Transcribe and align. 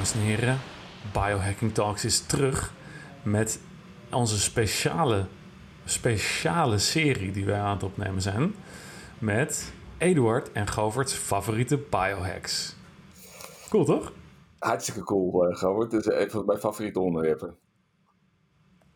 Dames 0.00 0.14
en 0.14 0.20
heren, 0.20 0.58
Biohacking 1.12 1.74
Talks 1.74 2.04
is 2.04 2.20
terug 2.20 2.72
met 3.22 3.60
onze 4.12 4.40
speciale, 4.40 5.26
speciale 5.84 6.78
serie 6.78 7.32
die 7.32 7.44
wij 7.44 7.60
aan 7.60 7.74
het 7.74 7.82
opnemen 7.82 8.22
zijn. 8.22 8.54
Met 9.18 9.72
Eduard 9.98 10.52
en 10.52 10.68
Govert's 10.68 11.12
favoriete 11.12 11.78
biohacks. 11.90 12.76
Cool 13.68 13.84
toch? 13.84 14.12
Hartstikke 14.58 15.02
cool, 15.02 15.50
uh, 15.50 15.56
Govert. 15.56 15.92
Het 15.92 16.06
is 16.06 16.14
een 16.14 16.30
van 16.30 16.44
mijn 16.46 16.58
favoriete 16.58 17.00
onderwerpen. 17.00 17.56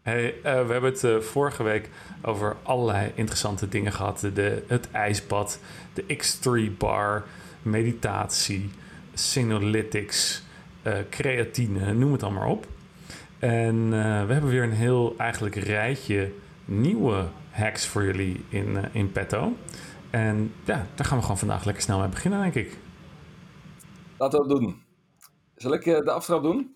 Hey, 0.02 0.34
uh, 0.34 0.42
we 0.42 0.48
hebben 0.48 0.92
het 0.92 1.02
uh, 1.02 1.20
vorige 1.20 1.62
week 1.62 1.90
over 2.22 2.56
allerlei 2.62 3.12
interessante 3.14 3.68
dingen 3.68 3.92
gehad. 3.92 4.20
De, 4.20 4.64
het 4.66 4.90
ijsbad, 4.90 5.58
de 5.92 6.04
X3 6.16 6.76
bar, 6.78 7.24
meditatie, 7.62 8.70
Senolytics, 9.14 10.38
uh, 10.38 10.43
creatine, 11.10 11.92
noem 11.92 12.12
het 12.12 12.22
allemaal 12.22 12.50
op. 12.50 12.66
En 13.44 13.76
uh, 13.76 14.26
we 14.26 14.32
hebben 14.32 14.50
weer 14.50 14.62
een 14.62 14.72
heel 14.72 15.14
eigenlijk 15.18 15.54
rijtje 15.54 16.32
nieuwe 16.64 17.26
hacks 17.50 17.86
voor 17.86 18.04
jullie 18.04 18.44
in, 18.48 18.68
uh, 18.68 18.82
in 18.92 19.12
petto. 19.12 19.52
En 20.10 20.52
ja, 20.64 20.86
daar 20.94 21.06
gaan 21.06 21.16
we 21.16 21.22
gewoon 21.22 21.38
vandaag 21.38 21.64
lekker 21.64 21.82
snel 21.82 21.98
mee 21.98 22.08
beginnen, 22.08 22.40
denk 22.40 22.54
ik. 22.54 22.78
Laten 24.18 24.38
we 24.42 24.52
het 24.52 24.60
doen. 24.60 24.82
Zal 25.54 25.72
ik 25.72 25.84
de 25.84 26.10
aftrap 26.10 26.42
doen? 26.42 26.74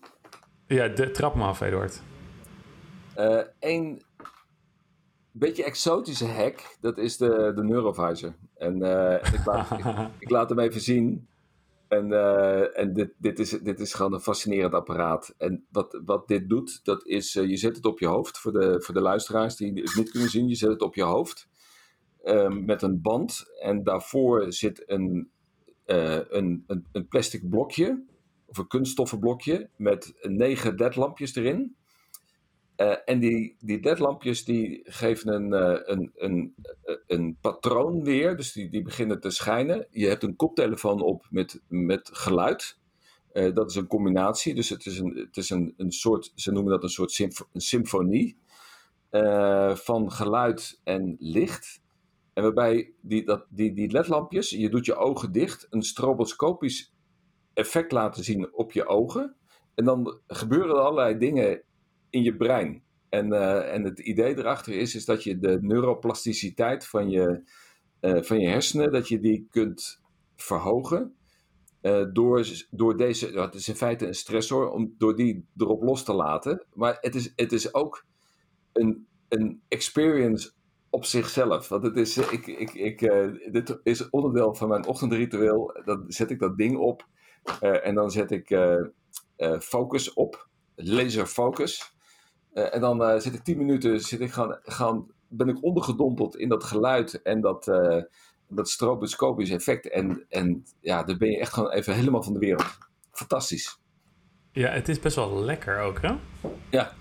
Ja, 0.67 0.87
de, 0.87 1.11
trap 1.11 1.35
me 1.35 1.43
af, 1.43 1.61
Eduard. 1.61 2.01
Een 3.59 4.01
beetje 5.31 5.63
exotische 5.63 6.27
hack, 6.27 6.77
dat 6.81 6.97
is 6.97 7.17
de, 7.17 7.51
de 7.55 7.63
Neurovisor. 7.63 8.33
En 8.55 8.75
ik 9.33 9.45
laat, 9.45 9.71
ik, 9.79 9.85
ik 10.19 10.29
laat 10.29 10.49
hem 10.49 10.59
even 10.59 10.81
zien. 10.81 11.27
En, 11.89 12.11
uh, 12.11 12.77
en 12.77 12.93
dit, 12.93 13.13
dit, 13.17 13.39
is, 13.39 13.49
dit 13.49 13.79
is 13.79 13.93
gewoon 13.93 14.13
een 14.13 14.19
fascinerend 14.19 14.73
apparaat. 14.73 15.33
En 15.37 15.65
wat, 15.71 16.01
wat 16.05 16.27
dit 16.27 16.49
doet, 16.49 16.79
dat 16.83 17.07
is, 17.07 17.35
uh, 17.35 17.49
je 17.49 17.57
zet 17.57 17.75
het 17.75 17.85
op 17.85 17.99
je 17.99 18.07
hoofd. 18.07 18.39
Voor 18.39 18.51
de, 18.51 18.81
voor 18.81 18.93
de 18.93 19.01
luisteraars 19.01 19.55
die 19.55 19.73
het 19.73 19.95
niet 19.95 20.11
kunnen 20.11 20.29
zien, 20.29 20.47
je 20.47 20.55
zet 20.55 20.69
het 20.69 20.81
op 20.81 20.95
je 20.95 21.03
hoofd. 21.03 21.47
Um, 22.25 22.65
met 22.65 22.81
een 22.81 23.01
band. 23.01 23.45
En 23.61 23.83
daarvoor 23.83 24.53
zit 24.53 24.83
een, 24.85 25.29
een, 25.85 26.63
een, 26.67 26.85
een, 26.91 27.07
plastic 27.07 27.49
blokje. 27.49 28.03
Of 28.45 28.57
een 28.57 28.67
kunststoffen 28.67 29.19
blokje. 29.19 29.69
Met 29.75 30.13
negen 30.21 30.75
ledlampjes 30.75 31.35
erin. 31.35 31.75
En 33.05 33.19
die, 33.19 33.55
die 33.59 33.79
ledlampjes 33.81 34.45
die 34.45 34.81
geven 34.83 35.33
een, 35.33 35.51
een, 35.91 36.11
een, 36.15 36.55
een 37.07 37.37
patroon 37.41 38.03
weer. 38.03 38.37
Dus 38.37 38.51
die, 38.51 38.69
die 38.69 38.81
beginnen 38.81 39.19
te 39.19 39.29
schijnen. 39.29 39.87
Je 39.91 40.07
hebt 40.07 40.23
een 40.23 40.35
koptelefoon 40.35 41.01
op 41.01 41.27
met, 41.29 41.61
met 41.67 42.09
geluid. 42.13 42.77
Uh, 43.33 43.53
dat 43.55 43.69
is 43.69 43.75
een 43.75 43.87
combinatie. 43.87 44.55
Dus 44.55 44.69
het 44.69 44.85
is 44.85 44.99
een, 44.99 45.15
het 45.15 45.37
is 45.37 45.49
een, 45.49 45.73
een 45.77 45.91
soort, 45.91 46.31
ze 46.35 46.51
noemen 46.51 46.71
dat 46.71 46.83
een 46.83 46.89
soort 46.89 47.11
symf 47.11 47.45
symfonie. 47.53 48.37
Van 49.73 50.11
geluid 50.11 50.79
en 50.83 51.15
licht. 51.19 51.81
En 52.33 52.43
waarbij 52.43 52.91
die, 53.01 53.25
dat, 53.25 53.45
die, 53.49 53.73
die 53.73 53.91
ledlampjes, 53.91 54.49
je 54.49 54.69
doet 54.69 54.85
je 54.85 54.95
ogen 54.95 55.31
dicht, 55.31 55.67
een 55.69 55.81
stroboscopisch 55.81 56.93
effect 57.53 57.91
laten 57.91 58.23
zien 58.23 58.53
op 58.53 58.71
je 58.71 58.87
ogen. 58.87 59.35
En 59.75 59.85
dan 59.85 60.19
gebeuren 60.27 60.75
er 60.75 60.81
allerlei 60.81 61.17
dingen 61.17 61.63
in 62.09 62.23
je 62.23 62.35
brein. 62.35 62.83
En, 63.09 63.27
uh, 63.33 63.73
en 63.73 63.83
het 63.83 63.99
idee 63.99 64.37
erachter 64.37 64.73
is, 64.73 64.95
is 64.95 65.05
dat 65.05 65.23
je 65.23 65.39
de 65.39 65.57
neuroplasticiteit 65.61 66.87
van 66.87 67.09
je, 67.09 67.43
uh, 68.01 68.21
van 68.21 68.39
je 68.39 68.47
hersenen, 68.47 68.91
dat 68.91 69.07
je 69.07 69.19
die 69.19 69.47
kunt 69.49 70.01
verhogen. 70.35 71.15
Uh, 71.81 72.05
door, 72.13 72.47
door 72.71 72.97
deze, 72.97 73.39
het 73.39 73.55
is 73.55 73.67
in 73.67 73.75
feite 73.75 74.07
een 74.07 74.13
stressor, 74.13 74.69
om 74.69 74.95
door 74.97 75.15
die 75.15 75.45
erop 75.57 75.83
los 75.83 76.03
te 76.03 76.13
laten. 76.13 76.65
Maar 76.73 76.97
het 77.01 77.15
is, 77.15 77.33
het 77.35 77.51
is 77.51 77.73
ook 77.73 78.05
een, 78.73 79.07
een 79.29 79.61
experience 79.67 80.51
op 80.89 81.05
zichzelf. 81.05 81.67
Want 81.67 81.83
het 81.83 81.97
is, 81.97 82.17
ik, 82.17 82.47
ik, 82.47 82.73
ik, 82.73 82.99
dit 83.51 83.79
is 83.83 84.09
onderdeel 84.09 84.55
van 84.55 84.69
mijn 84.69 84.85
ochtendritueel. 84.85 85.81
Dan 85.85 86.03
zet 86.07 86.31
ik 86.31 86.39
dat 86.39 86.57
ding 86.57 86.77
op 86.77 87.07
en 87.59 87.95
dan 87.95 88.11
zet 88.11 88.31
ik 88.31 88.59
focus 89.59 90.13
op, 90.13 90.47
laser 90.75 91.25
focus. 91.25 91.97
Uh, 92.53 92.73
en 92.73 92.81
dan 92.81 93.01
uh, 93.01 93.19
zit 93.19 93.33
ik 93.33 93.43
tien 93.43 93.57
minuten, 93.57 93.99
zit 93.99 94.19
ik 94.19 94.31
gaan, 94.31 94.59
gaan, 94.63 95.07
ben 95.27 95.47
ik 95.47 95.63
ondergedompeld 95.63 96.37
in 96.37 96.49
dat 96.49 96.63
geluid 96.63 97.21
en 97.21 97.41
dat, 97.41 97.67
uh, 97.67 98.01
dat 98.47 98.69
stroboscopisch 98.69 99.49
effect. 99.49 99.89
En, 99.89 100.25
en 100.29 100.63
ja, 100.79 101.03
dan 101.03 101.17
ben 101.17 101.31
je 101.31 101.39
echt 101.39 101.53
gewoon 101.53 101.71
even 101.71 101.93
helemaal 101.93 102.23
van 102.23 102.33
de 102.33 102.39
wereld. 102.39 102.77
Fantastisch. 103.11 103.79
Ja, 104.51 104.69
het 104.69 104.89
is 104.89 104.99
best 104.99 105.15
wel 105.15 105.43
lekker 105.43 105.79
ook, 105.79 106.01
hè? 106.01 106.13
Ja, 106.69 106.93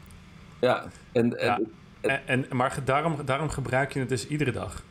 ja. 0.60 0.86
En, 1.12 1.30
ja. 1.30 1.60
En, 2.00 2.26
en, 2.26 2.46
maar 2.56 2.84
daarom, 2.84 3.24
daarom 3.24 3.48
gebruik 3.48 3.92
je 3.92 4.00
het 4.00 4.08
dus 4.08 4.26
iedere 4.26 4.52
dag? 4.52 4.84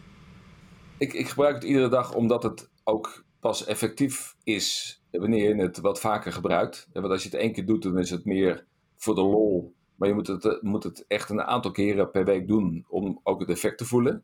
Ik, 0.97 1.13
ik 1.13 1.27
gebruik 1.27 1.55
het 1.55 1.63
iedere 1.63 1.89
dag 1.89 2.13
omdat 2.13 2.43
het 2.43 2.69
ook 2.83 3.25
pas 3.39 3.65
effectief 3.65 4.35
is 4.43 5.01
wanneer 5.11 5.55
je 5.55 5.61
het 5.61 5.77
wat 5.77 5.99
vaker 5.99 6.31
gebruikt. 6.31 6.87
Want 6.93 7.05
als 7.05 7.23
je 7.23 7.29
het 7.29 7.39
één 7.39 7.53
keer 7.53 7.65
doet, 7.65 7.83
dan 7.83 7.97
is 7.97 8.09
het 8.09 8.25
meer 8.25 8.65
voor 8.95 9.15
de 9.15 9.21
lol 9.21 9.75
maar 9.97 10.07
je 10.07 10.13
moet 10.13 10.27
het, 10.27 10.57
moet 10.61 10.83
het 10.83 11.05
echt 11.07 11.29
een 11.29 11.41
aantal 11.41 11.71
keren 11.71 12.11
per 12.11 12.25
week 12.25 12.47
doen 12.47 12.85
om 12.87 13.19
ook 13.23 13.39
het 13.39 13.49
effect 13.49 13.77
te 13.77 13.85
voelen. 13.85 14.23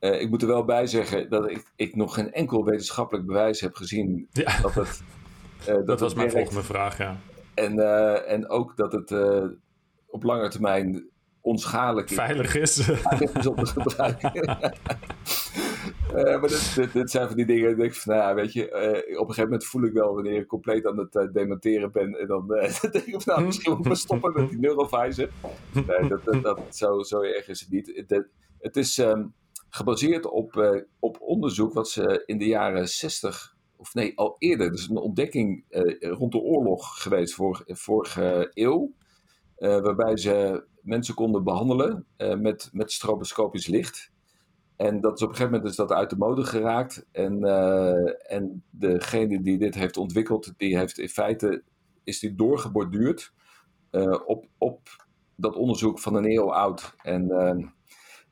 Uh, 0.00 0.20
ik 0.20 0.30
moet 0.30 0.42
er 0.42 0.48
wel 0.48 0.64
bij 0.64 0.86
zeggen 0.86 1.30
dat 1.30 1.50
ik, 1.50 1.72
ik 1.76 1.96
nog 1.96 2.14
geen 2.14 2.32
enkel 2.32 2.64
wetenschappelijk 2.64 3.26
bewijs 3.26 3.60
heb 3.60 3.74
gezien 3.74 4.28
ja. 4.32 4.60
dat 4.60 4.74
het. 4.74 5.02
Uh, 5.60 5.66
dat, 5.74 5.86
dat 5.86 6.00
was 6.00 6.14
mijn 6.14 6.30
volgende 6.30 6.62
vraag, 6.62 6.98
ja. 6.98 7.16
En, 7.54 7.76
uh, 7.76 8.30
en 8.30 8.48
ook 8.48 8.76
dat 8.76 8.92
het 8.92 9.10
op 10.06 10.22
lange 10.22 10.48
termijn 10.48 11.08
onschadelijk 11.40 12.10
is. 12.10 12.16
Veilig 12.16 12.54
is. 12.54 12.88
is 13.34 13.46
om 13.46 13.56
te 13.56 13.66
gebruiken. 13.80 14.58
Uh, 16.14 16.40
maar 16.40 16.88
dit, 16.92 17.10
zijn 17.10 17.26
van 17.26 17.36
die 17.36 17.46
dingen. 17.46 17.70
Ik 17.70 17.76
denk 17.76 17.94
van, 17.94 18.16
nou 18.16 18.34
weet 18.34 18.52
je, 18.52 18.68
uh, 18.68 19.20
op 19.20 19.28
een 19.28 19.34
gegeven 19.34 19.42
moment 19.42 19.64
voel 19.64 19.82
ik 19.82 19.92
wel 19.92 20.14
wanneer 20.14 20.40
ik 20.40 20.46
compleet 20.46 20.86
aan 20.86 20.98
het 20.98 21.14
uh, 21.14 21.32
demonteren 21.32 21.92
ben. 21.92 22.18
En 22.18 22.26
dan, 22.26 22.46
denk 22.92 22.94
ik 22.94 23.24
nou, 23.24 23.44
misschien 23.44 23.76
moet 23.76 23.86
ik 23.86 23.94
stoppen 23.94 24.32
met 24.34 24.48
die 24.48 24.58
neurovisor. 24.58 25.28
Dat, 26.08 26.24
dat, 26.24 26.42
dat, 26.42 26.60
zo, 26.70 27.02
zo 27.02 27.20
erg 27.20 27.48
is 27.48 27.60
het 27.60 27.70
niet. 27.70 28.04
Het, 28.58 28.76
is 28.76 28.98
um, 28.98 29.34
gebaseerd 29.68 30.26
op, 30.26 30.82
op 30.98 31.20
onderzoek 31.20 31.72
wat 31.72 31.88
ze 31.88 32.22
in 32.26 32.38
de 32.38 32.46
jaren 32.46 32.88
60, 32.88 33.56
of 33.76 33.94
nee, 33.94 34.18
al 34.18 34.36
eerder. 34.38 34.70
Dus 34.70 34.88
een 34.88 34.96
ontdekking 34.96 35.64
rond 36.00 36.32
de 36.32 36.38
oorlog 36.38 37.02
geweest, 37.02 37.34
vor, 37.34 37.62
vorige 37.66 38.50
eeuw. 38.54 38.92
waarbij 39.56 40.16
ze 40.16 40.64
mensen 40.82 41.14
konden 41.14 41.44
behandelen 41.44 42.06
met, 42.16 42.70
met 42.72 42.92
stroboscopisch 42.92 43.66
licht. 43.66 44.12
En 44.76 45.00
dat 45.00 45.16
is 45.16 45.22
op 45.22 45.28
een 45.28 45.34
gegeven 45.34 45.52
moment 45.52 45.70
is 45.70 45.76
dat 45.76 45.92
uit 45.92 46.10
de 46.10 46.16
mode 46.16 46.44
geraakt. 46.44 47.06
En, 47.12 47.38
uh, 47.38 48.32
en 48.32 48.62
degene 48.70 49.42
die 49.42 49.58
dit 49.58 49.74
heeft 49.74 49.96
ontwikkeld, 49.96 50.52
die 50.56 50.78
heeft 50.78 50.98
in 50.98 51.08
feite 51.08 51.62
is 52.04 52.18
die 52.18 52.34
doorgeborduurd 52.34 53.32
uh, 53.90 54.18
op, 54.26 54.46
op 54.58 55.06
dat 55.36 55.56
onderzoek 55.56 55.98
van 55.98 56.14
een 56.14 56.30
eeuw 56.30 56.52
oud. 56.52 56.94
En, 57.02 57.24
uh, 57.24 57.66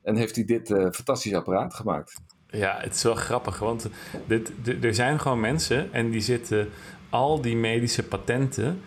en 0.03 0.17
heeft 0.17 0.35
hij 0.35 0.45
dit 0.45 0.69
fantastische 0.69 1.37
apparaat 1.37 1.75
gemaakt. 1.75 2.21
Ja, 2.47 2.77
het 2.81 2.95
is 2.95 3.03
wel 3.03 3.15
grappig, 3.15 3.59
want 3.59 3.89
dit, 4.27 4.53
er 4.83 4.95
zijn 4.95 5.21
gewoon 5.21 5.41
mensen 5.41 5.93
en 5.93 6.11
die 6.11 6.21
zitten 6.21 6.69
al 7.11 7.41
die 7.41 7.57
medische 7.57 8.03
patenten 8.03 8.81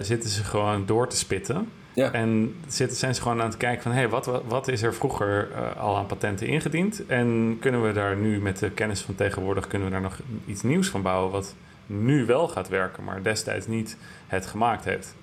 zitten 0.00 0.30
ze 0.30 0.44
gewoon 0.44 0.86
door 0.86 1.08
te 1.08 1.16
spitten. 1.16 1.68
Ja. 1.96 2.12
En 2.12 2.54
zitten, 2.68 2.96
zijn 2.96 3.14
ze 3.14 3.22
gewoon 3.22 3.40
aan 3.40 3.48
het 3.48 3.56
kijken 3.56 3.82
van... 3.82 3.92
hé, 3.92 3.98
hey, 3.98 4.08
wat, 4.08 4.42
wat 4.48 4.68
is 4.68 4.82
er 4.82 4.94
vroeger 4.94 5.50
uh, 5.50 5.76
al 5.76 5.96
aan 5.96 6.06
patenten 6.06 6.46
ingediend? 6.46 7.06
En 7.06 7.56
kunnen 7.60 7.82
we 7.82 7.92
daar 7.92 8.16
nu 8.16 8.40
met 8.40 8.58
de 8.58 8.70
kennis 8.70 9.00
van 9.00 9.14
tegenwoordig... 9.14 9.66
kunnen 9.66 9.88
we 9.88 9.92
daar 9.92 10.02
nog 10.02 10.20
iets 10.46 10.62
nieuws 10.62 10.88
van 10.88 11.02
bouwen... 11.02 11.32
wat 11.32 11.54
nu 11.86 12.26
wel 12.26 12.48
gaat 12.48 12.68
werken, 12.68 13.04
maar 13.04 13.22
destijds 13.22 13.66
niet 13.66 13.96
het 14.26 14.46
gemaakt 14.46 14.84
heeft? 14.84 15.14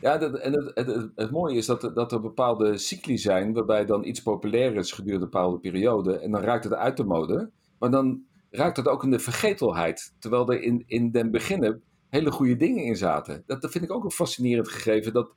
Ja, 0.00 0.18
dat, 0.18 0.34
en 0.34 0.52
het, 0.52 0.70
het, 0.74 0.86
het, 0.86 1.10
het, 1.14 1.30
mooie 1.30 1.56
is 1.56 1.66
dat, 1.66 1.90
dat 1.94 2.12
er 2.12 2.20
bepaalde 2.20 2.78
cycli 2.78 3.18
zijn... 3.18 3.52
waarbij 3.52 3.84
dan 3.84 4.04
iets 4.04 4.22
populair 4.22 4.76
is 4.76 4.92
gedurende 4.92 5.24
een 5.24 5.30
bepaalde 5.30 5.58
periode... 5.58 6.18
en 6.18 6.30
dan 6.30 6.40
raakt 6.40 6.64
het 6.64 6.74
uit 6.74 6.96
de 6.96 7.04
mode. 7.04 7.50
Maar 7.78 7.90
dan 7.90 8.22
raakt 8.50 8.76
het 8.76 8.88
ook 8.88 9.04
in 9.04 9.10
de 9.10 9.18
vergetelheid. 9.18 10.14
Terwijl 10.18 10.52
er 10.52 10.62
in, 10.62 10.84
in 10.86 11.10
den 11.10 11.30
beginnen 11.30 11.82
hele 12.08 12.30
goede 12.30 12.56
dingen 12.56 12.84
in 12.84 12.96
zaten. 12.96 13.42
Dat, 13.46 13.62
dat 13.62 13.70
vind 13.70 13.84
ik 13.84 13.92
ook 13.92 14.04
een 14.04 14.10
fascinerend 14.10 14.68
gegeven... 14.68 15.12
dat 15.12 15.30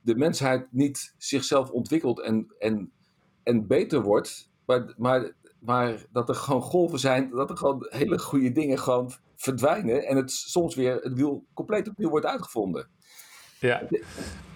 de 0.00 0.16
mensheid 0.16 0.66
niet 0.70 1.14
zichzelf 1.18 1.70
ontwikkelt 1.70 2.20
en, 2.20 2.54
en, 2.58 2.92
en 3.42 3.66
beter 3.66 4.02
wordt, 4.02 4.50
maar, 4.64 4.94
maar, 4.96 5.32
maar 5.58 6.06
dat 6.12 6.28
er 6.28 6.34
gewoon 6.34 6.62
golven 6.62 6.98
zijn, 6.98 7.30
dat 7.30 7.50
er 7.50 7.56
gewoon 7.56 7.86
hele 7.88 8.18
goede 8.18 8.52
dingen 8.52 8.78
gewoon 8.78 9.12
verdwijnen 9.36 10.06
en 10.06 10.16
het 10.16 10.30
soms 10.30 10.74
weer 10.74 10.96
het 10.96 11.14
wiel 11.14 11.44
compleet 11.54 11.88
opnieuw 11.88 12.10
wordt 12.10 12.26
uitgevonden. 12.26 12.88
Ja, 13.60 13.88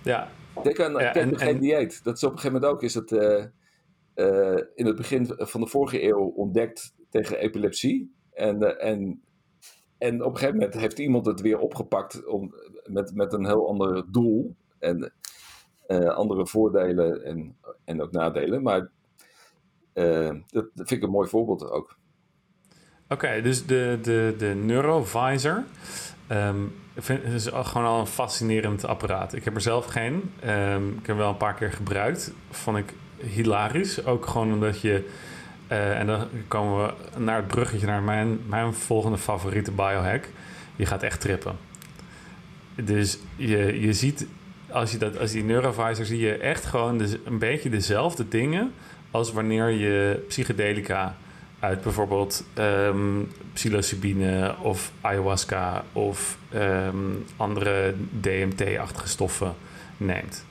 ja. 0.02 0.28
Denk 0.62 0.80
aan 0.80 0.92
ja, 0.92 1.14
en, 1.14 1.38
geen 1.38 1.60
dieet. 1.60 2.04
Dat 2.04 2.16
is 2.16 2.24
op 2.24 2.32
een 2.32 2.38
gegeven 2.38 2.60
moment 2.60 2.72
ook, 2.72 2.82
is 2.82 2.94
het 2.94 3.10
uh, 3.10 3.44
uh, 4.14 4.60
in 4.74 4.86
het 4.86 4.96
begin 4.96 5.32
van 5.36 5.60
de 5.60 5.66
vorige 5.66 6.02
eeuw 6.02 6.26
ontdekt 6.26 6.94
tegen 7.10 7.38
epilepsie. 7.38 8.14
En, 8.32 8.62
uh, 8.62 8.84
en 8.84 9.22
en 9.98 10.22
op 10.22 10.30
een 10.30 10.36
gegeven 10.36 10.58
moment 10.58 10.74
heeft 10.74 10.98
iemand 10.98 11.26
het 11.26 11.40
weer 11.40 11.58
opgepakt 11.58 12.26
om, 12.26 12.54
met, 12.84 13.14
met 13.14 13.32
een 13.32 13.46
heel 13.46 13.68
ander 13.68 14.12
doel. 14.12 14.56
En 14.78 15.12
andere 16.14 16.46
voordelen 16.46 17.24
en, 17.24 17.56
en 17.84 18.02
ook 18.02 18.12
nadelen. 18.12 18.62
Maar 18.62 18.88
dat, 19.92 20.44
dat 20.50 20.72
vind 20.74 20.90
ik 20.90 21.02
een 21.02 21.10
mooi 21.10 21.28
voorbeeld 21.28 21.70
ook. 21.70 21.96
Oké, 23.08 23.40
dus 23.42 23.66
de, 23.66 23.98
de, 24.02 24.34
de 24.38 24.46
Neurovisor. 24.46 25.64
Um, 26.30 26.74
vind, 26.96 27.24
is 27.24 27.46
gewoon 27.46 27.86
al 27.86 28.00
een 28.00 28.06
fascinerend 28.06 28.84
apparaat. 28.84 29.32
Ik 29.32 29.44
heb 29.44 29.54
er 29.54 29.60
zelf 29.60 29.86
geen. 29.86 30.32
Um, 30.46 30.98
ik 30.98 31.06
heb 31.06 31.16
wel 31.16 31.28
een 31.28 31.36
paar 31.36 31.54
keer 31.54 31.72
gebruikt. 31.72 32.32
Vond 32.50 32.76
ik 32.76 32.94
hilarisch. 33.16 34.04
Ook 34.04 34.26
gewoon 34.26 34.52
omdat 34.52 34.80
je... 34.80 35.10
Uh, 35.70 35.98
en 35.98 36.06
dan 36.06 36.26
komen 36.48 36.86
we 36.86 37.18
naar 37.18 37.36
het 37.36 37.46
bruggetje 37.46 37.86
naar 37.86 38.02
mijn, 38.02 38.38
mijn 38.48 38.74
volgende 38.74 39.18
favoriete 39.18 39.70
biohack. 39.70 40.28
Je 40.76 40.86
gaat 40.86 41.02
echt 41.02 41.20
trippen. 41.20 41.56
Dus 42.74 43.18
je, 43.36 43.80
je 43.80 43.92
ziet, 43.92 44.26
als 44.74 44.92
je, 44.92 44.98
dat, 44.98 45.18
als 45.18 45.30
die 45.30 45.44
neurovisor, 45.44 46.04
zie 46.04 46.18
je 46.18 46.36
echt 46.36 46.64
gewoon 46.64 46.98
dus 46.98 47.16
een 47.24 47.38
beetje 47.38 47.70
dezelfde 47.70 48.28
dingen 48.28 48.72
als 49.10 49.32
wanneer 49.32 49.68
je 49.68 50.24
psychedelica 50.28 51.16
uit 51.60 51.82
bijvoorbeeld 51.82 52.44
um, 52.58 53.28
psilocybine 53.52 54.54
of 54.62 54.92
ayahuasca 55.00 55.84
of 55.92 56.38
um, 56.54 57.24
andere 57.36 57.94
DMT-achtige 58.20 59.08
stoffen 59.08 59.54
neemt. 59.96 60.44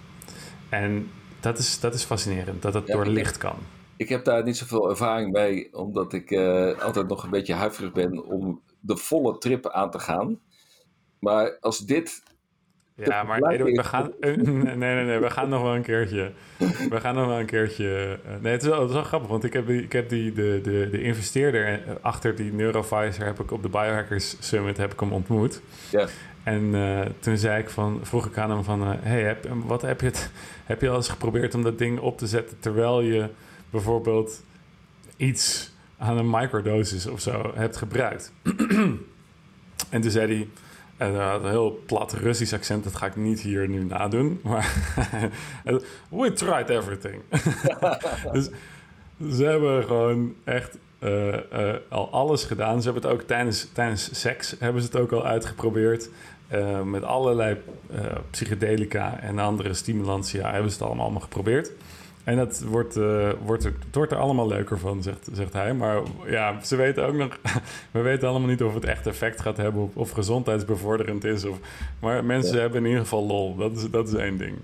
En 0.69 1.09
dat 1.39 1.57
is, 1.57 1.79
dat 1.79 1.93
is 1.93 2.03
fascinerend, 2.03 2.61
dat 2.61 2.73
het 2.73 2.87
door 2.87 3.05
licht 3.05 3.37
kan. 3.37 3.55
Ik 3.97 4.09
heb 4.09 4.25
daar 4.25 4.43
niet 4.43 4.57
zoveel 4.57 4.89
ervaring 4.89 5.31
mee, 5.31 5.73
omdat 5.73 6.13
ik 6.13 6.31
uh, 6.31 6.79
altijd 6.79 7.07
nog 7.07 7.23
een 7.23 7.29
beetje 7.29 7.53
huiverig 7.53 7.91
ben 7.91 8.25
om 8.25 8.61
de 8.79 8.97
volle 8.97 9.37
trip 9.37 9.69
aan 9.69 9.91
te 9.91 9.99
gaan. 9.99 10.39
Maar 11.19 11.57
als 11.59 11.77
dit 11.77 12.23
ja, 12.95 13.23
maar 13.23 13.39
we 13.39 13.83
gaan. 13.83 14.11
Nee, 14.19 14.75
nee, 14.75 15.03
nee, 15.03 15.19
we 15.19 15.29
gaan 15.29 15.49
nog 15.49 15.61
wel 15.61 15.75
een 15.75 15.81
keertje. 15.81 16.31
We 16.89 16.99
gaan 16.99 17.15
nog 17.15 17.27
wel 17.27 17.39
een 17.39 17.45
keertje. 17.45 18.19
Eh, 18.25 18.31
nee, 18.41 18.51
het 18.51 18.61
is 18.61 18.67
wel, 18.67 18.79
het 18.79 18.89
is 18.89 18.95
wel 18.95 19.03
grappig, 19.03 19.29
want 19.29 19.43
ik 19.43 19.53
heb, 19.53 19.67
die, 19.67 19.83
ik 19.83 19.91
heb 19.91 20.09
die, 20.09 20.33
de, 20.33 20.59
de, 20.63 20.87
de 20.91 21.01
investeerder 21.01 21.67
eh, 21.67 21.95
achter 22.01 22.35
die 22.35 22.53
Neurovisor 22.53 23.25
heb 23.25 23.39
ik 23.39 23.51
op 23.51 23.61
de 23.61 23.69
Biohackers 23.69 24.35
Summit 24.39 24.77
heb 24.77 24.93
ik 24.93 24.99
hem 24.99 25.11
ontmoet. 25.11 25.61
Ja. 25.91 26.07
En 26.43 26.63
uh, 26.63 27.01
toen 27.19 27.37
zei 27.37 27.61
ik 27.61 27.69
van, 27.69 27.99
vroeg 28.01 28.25
ik 28.25 28.37
aan 28.37 28.49
hem 28.49 28.63
van, 28.63 28.81
uh, 28.81 28.89
hey, 28.99 29.21
heb, 29.21 29.47
wat 29.65 29.81
heb 29.81 30.01
je, 30.01 30.05
het, 30.05 30.31
heb 30.65 30.81
je 30.81 30.89
al 30.89 30.95
eens 30.95 31.09
geprobeerd 31.09 31.55
om 31.55 31.63
dat 31.63 31.77
ding 31.77 31.99
op 31.99 32.17
te 32.17 32.27
zetten 32.27 32.59
terwijl 32.59 33.01
je 33.01 33.29
bijvoorbeeld 33.69 34.43
iets 35.17 35.71
aan 35.97 36.17
een 36.17 36.29
microdosis 36.29 37.07
of 37.07 37.19
zo 37.19 37.51
hebt 37.55 37.77
gebruikt? 37.77 38.33
en 39.89 40.01
toen 40.01 40.11
zei 40.11 40.35
hij, 40.35 40.47
en 41.03 41.43
een 41.43 41.49
heel 41.49 41.79
plat 41.85 42.13
Russisch 42.13 42.53
accent, 42.53 42.83
dat 42.83 42.95
ga 42.95 43.05
ik 43.05 43.15
niet 43.15 43.41
hier 43.41 43.67
nu 43.67 43.83
nadoen. 43.83 44.39
Maar 44.43 44.73
we 46.09 46.33
tried 46.33 46.69
everything. 46.69 47.21
dus 48.33 48.49
ze 49.37 49.43
hebben 49.43 49.83
gewoon 49.83 50.35
echt 50.43 50.77
uh, 50.99 51.27
uh, 51.27 51.73
al 51.89 52.11
alles 52.11 52.43
gedaan. 52.43 52.81
Ze 52.81 52.91
hebben 52.91 53.09
het 53.09 53.19
ook 53.19 53.27
tijdens, 53.27 53.67
tijdens 53.73 54.19
seks 54.19 54.55
hebben 54.59 54.81
ze 54.81 54.87
het 54.87 54.97
ook 54.97 55.11
al 55.11 55.25
uitgeprobeerd. 55.25 56.09
Uh, 56.53 56.81
met 56.81 57.03
allerlei 57.03 57.57
psychedelica 58.29 59.19
en 59.19 59.39
andere 59.39 59.73
stimulantia 59.73 60.51
hebben 60.51 60.71
ze 60.71 60.77
het 60.77 60.85
allemaal, 60.85 61.03
allemaal 61.03 61.21
geprobeerd. 61.21 61.71
En 62.23 62.37
dat 62.37 62.61
wordt, 62.61 62.97
uh, 62.97 63.31
wordt, 63.45 63.63
er, 63.63 63.73
wordt 63.91 64.11
er 64.11 64.17
allemaal 64.17 64.47
leuker 64.47 64.79
van, 64.79 65.03
zegt, 65.03 65.29
zegt 65.33 65.53
hij. 65.53 65.73
Maar 65.73 66.01
ja, 66.25 66.61
ze 66.61 66.75
weten 66.75 67.05
ook 67.05 67.13
nog... 67.13 67.39
we 67.91 68.01
weten 68.01 68.27
allemaal 68.27 68.49
niet 68.49 68.63
of 68.63 68.73
het 68.73 68.85
echt 68.85 69.07
effect 69.07 69.41
gaat 69.41 69.57
hebben... 69.57 69.81
of, 69.81 69.95
of 69.95 70.11
gezondheidsbevorderend 70.11 71.23
is. 71.23 71.45
Of, 71.45 71.59
maar 72.01 72.25
mensen 72.25 72.59
hebben 72.59 72.79
in 72.79 72.85
ieder 72.85 73.01
geval 73.01 73.25
lol. 73.25 73.55
Dat 73.55 73.71
is, 73.71 73.89
dat 73.89 74.07
is 74.07 74.13
één 74.13 74.37
ding. 74.37 74.57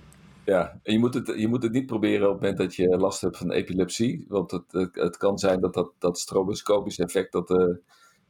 Ja, 0.46 0.80
en 0.84 0.94
je 0.94 1.00
moet, 1.00 1.14
het, 1.14 1.34
je 1.36 1.48
moet 1.48 1.64
het 1.64 1.72
niet 1.72 1.86
proberen 1.86 2.26
op 2.28 2.32
het 2.32 2.42
moment 2.42 2.58
dat 2.58 2.76
je 2.76 2.98
last 2.98 3.22
hebt 3.22 3.38
van 3.38 3.52
epilepsie. 3.52 4.26
Want 4.28 4.52
het, 4.52 4.90
het, 4.92 5.18
kan 5.18 5.38
zijn 5.38 5.60
dat 5.60 5.74
dat, 5.74 5.92
dat 5.98 6.20
stroboscopisch 6.20 7.00
effect... 7.00 7.32
dat, 7.32 7.50
uh, 7.50 7.76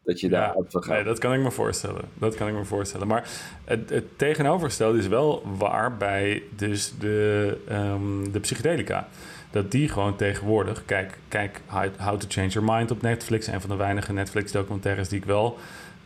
dat 0.03 0.19
je 0.19 0.29
daar 0.29 0.55
uit 0.55 0.65
gaat. 0.69 0.85
Nee, 0.85 1.03
dat 1.03 1.19
kan 1.19 1.33
ik 1.33 1.39
me 1.39 1.51
voorstellen. 1.51 2.01
Dat 2.13 2.35
kan 2.35 2.47
ik 2.47 2.53
me 2.53 2.65
voorstellen. 2.65 3.07
Maar 3.07 3.29
het, 3.63 3.89
het 3.89 4.17
tegenovergestelde 4.17 4.97
is 4.97 5.07
wel 5.07 5.43
waar 5.57 5.97
bij 5.97 6.43
dus 6.55 6.93
de, 6.99 7.57
um, 7.71 8.31
de 8.31 8.39
psychedelica. 8.39 9.07
Dat 9.51 9.71
die 9.71 9.89
gewoon 9.89 10.15
tegenwoordig... 10.15 10.85
Kijk, 10.85 11.17
kijk 11.27 11.61
How 11.97 12.17
to 12.17 12.25
Change 12.27 12.47
Your 12.47 12.71
Mind 12.71 12.91
op 12.91 13.01
Netflix. 13.01 13.47
Een 13.47 13.61
van 13.61 13.69
de 13.69 13.75
weinige 13.75 14.13
Netflix-documentaires 14.13 15.09
die 15.09 15.19
ik 15.19 15.25
wel 15.25 15.57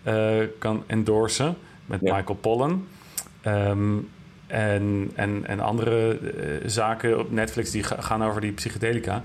uh, 0.07 0.37
kan 0.59 0.83
endorsen. 0.87 1.55
Met 1.85 2.01
Michael 2.01 2.37
Pollan. 2.41 2.87
Um, 3.47 4.09
en, 4.47 5.11
en, 5.15 5.45
en 5.45 5.59
andere 5.59 6.19
uh, 6.19 6.69
zaken 6.69 7.19
op 7.19 7.31
Netflix 7.31 7.71
die 7.71 7.83
gaan 7.83 8.23
over 8.23 8.41
die 8.41 8.51
psychedelica. 8.51 9.21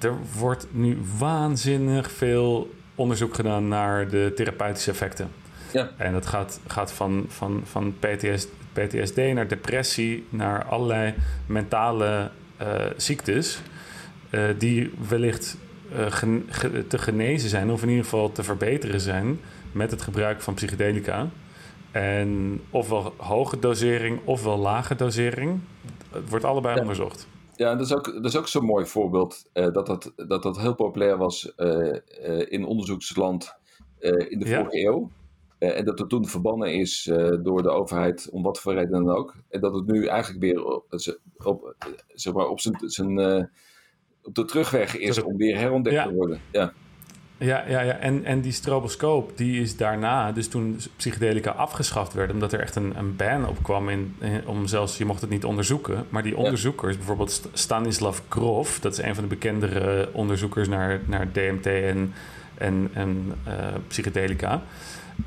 Er 0.00 0.14
wordt 0.38 0.66
nu 0.70 0.98
waanzinnig 1.18 2.10
veel 2.10 2.70
onderzoek 2.98 3.34
gedaan 3.34 3.68
naar 3.68 4.08
de 4.08 4.32
therapeutische 4.34 4.90
effecten. 4.90 5.28
Ja. 5.72 5.90
En 5.96 6.12
dat 6.12 6.26
gaat, 6.26 6.60
gaat 6.66 6.92
van, 6.92 7.24
van, 7.28 7.60
van 7.64 7.94
PTS, 7.98 8.46
PTSD 8.72 9.16
naar 9.16 9.48
depressie, 9.48 10.26
naar 10.28 10.64
allerlei 10.64 11.14
mentale 11.46 12.30
uh, 12.62 12.66
ziektes. 12.96 13.60
Uh, 14.30 14.42
die 14.58 14.92
wellicht 15.08 15.56
uh, 15.92 16.06
gen, 16.08 16.46
ge, 16.48 16.86
te 16.86 16.98
genezen 16.98 17.48
zijn, 17.48 17.70
of 17.70 17.82
in 17.82 17.88
ieder 17.88 18.04
geval 18.04 18.32
te 18.32 18.42
verbeteren 18.42 19.00
zijn 19.00 19.40
met 19.72 19.90
het 19.90 20.02
gebruik 20.02 20.40
van 20.40 20.54
psychedelica. 20.54 21.28
En 21.90 22.60
ofwel 22.70 23.14
hoge 23.16 23.58
dosering 23.58 24.20
ofwel 24.24 24.58
lage 24.58 24.94
dosering. 24.94 25.60
Het 26.10 26.28
wordt 26.28 26.44
allebei 26.44 26.74
ja. 26.74 26.80
onderzocht. 26.80 27.28
Ja, 27.58 27.74
dat 27.74 27.86
is 27.86 27.94
ook, 27.94 28.04
dat 28.04 28.24
is 28.24 28.36
ook 28.36 28.48
zo'n 28.48 28.64
mooi 28.64 28.86
voorbeeld 28.86 29.50
uh, 29.54 29.72
dat, 29.72 29.86
dat, 29.86 30.12
dat 30.16 30.42
dat 30.42 30.58
heel 30.58 30.74
populair 30.74 31.16
was 31.16 31.52
uh, 31.56 31.92
uh, 32.26 32.44
in 32.48 32.64
onderzoeksland 32.64 33.56
in 33.98 34.38
de 34.38 34.46
vorige 34.46 34.78
ja. 34.78 34.88
eeuw. 34.88 35.10
en 35.58 35.84
dat 35.84 35.98
het 35.98 36.08
toen 36.08 36.26
verbannen 36.26 36.72
is 36.72 37.10
door 37.42 37.62
de 37.62 37.70
overheid 37.70 38.28
om 38.30 38.42
wat 38.42 38.60
voor 38.60 38.74
reden 38.74 39.04
dan 39.04 39.16
ook. 39.16 39.34
En 39.48 39.60
dat 39.60 39.74
het 39.74 39.86
nu 39.86 40.06
eigenlijk 40.06 40.42
weer 40.42 40.64
op, 40.64 40.84
op, 41.36 41.74
zeg 42.06 42.34
maar 42.34 42.48
op, 42.48 42.60
zijn, 42.60 42.76
zijn, 42.78 43.18
op 44.22 44.34
de 44.34 44.44
terugweg 44.44 44.96
is 44.96 45.22
om 45.22 45.36
weer 45.36 45.56
herontdekt 45.56 45.96
ja. 45.96 46.06
te 46.06 46.14
worden. 46.14 46.40
Ja. 46.52 46.72
Ja, 47.38 47.64
ja, 47.68 47.80
ja. 47.80 47.92
En, 47.92 48.24
en 48.24 48.40
die 48.40 48.52
stroboscoop, 48.52 49.36
die 49.36 49.60
is 49.60 49.76
daarna, 49.76 50.32
dus 50.32 50.48
toen 50.48 50.80
psychedelica 50.96 51.50
afgeschaft 51.50 52.12
werden, 52.12 52.34
omdat 52.34 52.52
er 52.52 52.60
echt 52.60 52.76
een, 52.76 52.98
een 52.98 53.16
ban 53.16 53.48
op 53.48 53.62
kwam 53.62 53.88
in, 53.88 54.16
om 54.44 54.66
zelfs, 54.66 54.98
je 54.98 55.04
mocht 55.04 55.20
het 55.20 55.30
niet 55.30 55.44
onderzoeken. 55.44 56.06
Maar 56.08 56.22
die 56.22 56.36
onderzoekers, 56.36 56.96
bijvoorbeeld 56.96 57.48
Stanislav 57.52 58.20
Grof, 58.28 58.80
dat 58.80 58.92
is 58.92 58.98
een 58.98 59.14
van 59.14 59.22
de 59.22 59.28
bekendere 59.28 60.08
onderzoekers 60.12 60.68
naar, 60.68 61.00
naar 61.04 61.32
DMT 61.32 61.66
en, 61.66 62.12
en, 62.54 62.90
en 62.92 63.32
uh, 63.48 63.54
psychedelica. 63.86 64.62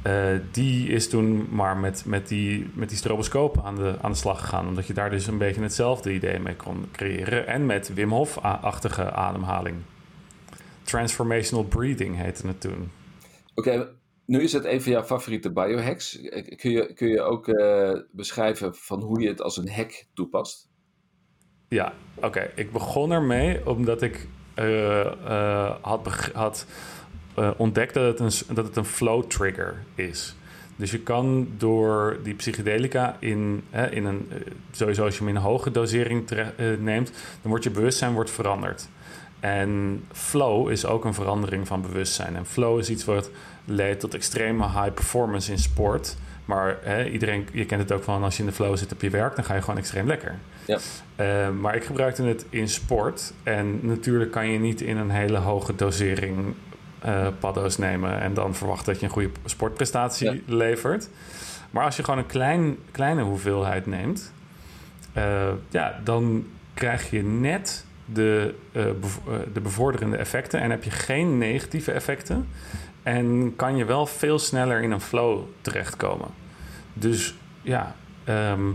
Uh, 0.08 0.14
die 0.52 0.88
is 0.88 1.10
toen 1.10 1.48
maar 1.50 1.78
met, 1.78 2.04
met, 2.06 2.28
die, 2.28 2.70
met 2.74 2.90
die 2.90 2.98
stroboscoop 2.98 3.62
aan 3.64 3.76
de, 3.76 3.96
aan 4.02 4.12
de 4.12 4.18
slag 4.18 4.40
gegaan. 4.40 4.68
Omdat 4.68 4.88
je 4.88 4.94
daar 4.94 5.10
dus 5.10 5.28
een 5.28 5.38
beetje 5.38 5.62
hetzelfde 5.62 6.14
idee 6.14 6.40
mee 6.40 6.56
kon 6.56 6.86
creëren. 6.92 7.48
En 7.48 7.66
met 7.66 7.94
Wim 7.94 8.12
Hof-achtige 8.12 9.12
ademhaling. 9.12 9.76
Transformational 10.92 11.64
Breathing 11.64 12.18
heette 12.18 12.48
het 12.48 12.62
toen. 12.62 12.92
Oké, 13.56 13.90
nu 14.26 14.42
is 14.42 14.54
het 14.54 14.66
een 14.66 14.82
van 14.82 14.92
jouw 14.92 15.04
favoriete 15.04 15.52
biohacks. 15.52 16.20
Kun 16.56 16.72
je, 16.72 16.94
kun 16.94 17.08
je 17.08 17.22
ook 17.22 17.48
uh, 17.48 17.92
beschrijven 18.12 18.76
van 18.76 19.02
hoe 19.02 19.22
je 19.22 19.28
het 19.28 19.42
als 19.42 19.58
een 19.58 19.70
hack 19.70 20.06
toepast? 20.14 20.70
Ja, 21.68 21.94
oké. 22.16 22.52
Ik 22.56 22.72
begon 22.72 23.12
ermee 23.12 23.68
omdat 23.68 24.02
ik 24.02 24.28
uh, 24.56 24.66
uh, 25.24 25.76
had, 25.82 26.30
had 26.34 26.66
ontdekt 27.58 27.94
dat 27.94 28.20
het, 28.20 28.20
een, 28.20 28.56
dat 28.56 28.66
het 28.66 28.76
een 28.76 28.86
flow 28.86 29.24
trigger 29.24 29.84
is. 29.96 30.36
Dus 30.76 30.92
je 30.92 31.00
kan 31.00 31.48
door 31.58 32.20
die 32.24 32.34
psychedelica 32.34 33.18
in, 33.20 33.64
in 33.92 34.06
een, 34.06 34.32
sowieso 34.72 35.04
als 35.04 35.14
je 35.14 35.20
hem 35.20 35.30
in 35.30 35.36
een 35.36 35.42
hoge 35.42 35.72
dosering 35.72 36.30
neemt, 36.80 37.12
dan 37.42 37.50
wordt 37.50 37.64
je 37.64 37.72
bewustzijn 37.72 38.14
wordt 38.14 38.30
veranderd. 38.30 38.90
En 39.42 40.04
flow 40.12 40.70
is 40.70 40.86
ook 40.86 41.06
een 41.06 41.14
verandering 41.14 41.68
van 41.68 41.82
bewustzijn. 41.82 42.36
En 42.36 42.46
flow 42.46 42.80
is 42.80 42.90
iets 42.90 43.06
wat 43.06 43.30
leidt 43.66 44.00
tot 44.00 44.14
extreme 44.14 44.64
high 44.64 44.94
performance 44.94 45.52
in 45.52 45.58
sport. 45.58 46.16
Maar 46.46 46.78
hè, 46.82 47.10
iedereen, 47.10 47.48
je 47.54 47.66
kent 47.66 47.82
het 47.82 47.92
ook 47.92 48.04
van 48.04 48.24
als 48.24 48.36
je 48.36 48.44
in 48.44 48.50
de 48.50 48.56
flow 48.56 48.78
zit 48.78 48.92
op 48.92 49.02
je 49.02 49.10
werk, 49.10 49.36
dan 49.36 49.44
ga 49.44 49.54
je 49.54 49.62
gewoon 49.62 49.78
extreem 49.78 50.08
lekker. 50.08 50.36
Ja. 50.66 50.80
Uh, 51.16 51.50
maar 51.60 51.76
ik 51.76 51.84
gebruikte 51.84 52.24
het 52.24 52.46
in 52.50 52.70
sport. 52.70 53.34
En 53.44 53.80
natuurlijk 53.82 54.32
kan 54.32 54.48
je 54.48 54.60
niet 54.60 54.82
in 54.82 54.98
een 54.98 55.10
hele 55.10 55.38
hoge 55.38 55.76
dosering 55.76 56.54
uh, 57.06 57.28
paddo's 57.40 57.78
nemen 57.78 58.22
en 58.22 58.34
dan 58.34 58.56
verwachten 58.56 58.86
dat 58.86 59.00
je 59.00 59.06
een 59.06 59.12
goede 59.12 59.30
sportprestatie 59.46 60.32
ja. 60.32 60.40
levert. 60.46 61.10
Maar 61.72 61.86
als 61.86 61.96
je 61.96 62.04
gewoon 62.04 62.20
een 62.20 62.26
klein, 62.26 62.78
kleine 62.92 63.22
hoeveelheid 63.22 63.86
neemt, 63.86 64.34
uh, 65.18 65.24
ja, 65.70 66.00
dan 66.04 66.46
krijg 66.74 67.10
je 67.10 67.24
net 67.24 67.86
de, 68.14 68.56
uh, 68.72 68.84
bev 69.00 69.18
de 69.54 69.62
bevorderende 69.62 70.18
effecten 70.18 70.60
en 70.60 70.70
heb 70.70 70.84
je 70.84 70.92
geen 70.92 71.38
negatieve 71.38 71.92
effecten. 71.92 72.48
En 73.04 73.54
kan 73.56 73.78
je 73.78 73.86
wel 73.86 74.06
veel 74.06 74.40
sneller 74.40 74.82
in 74.82 74.92
een 74.92 75.02
flow 75.02 75.44
terechtkomen. 75.62 76.28
Dus 76.94 77.36
ja, 77.62 77.96
ehm, 78.24 78.70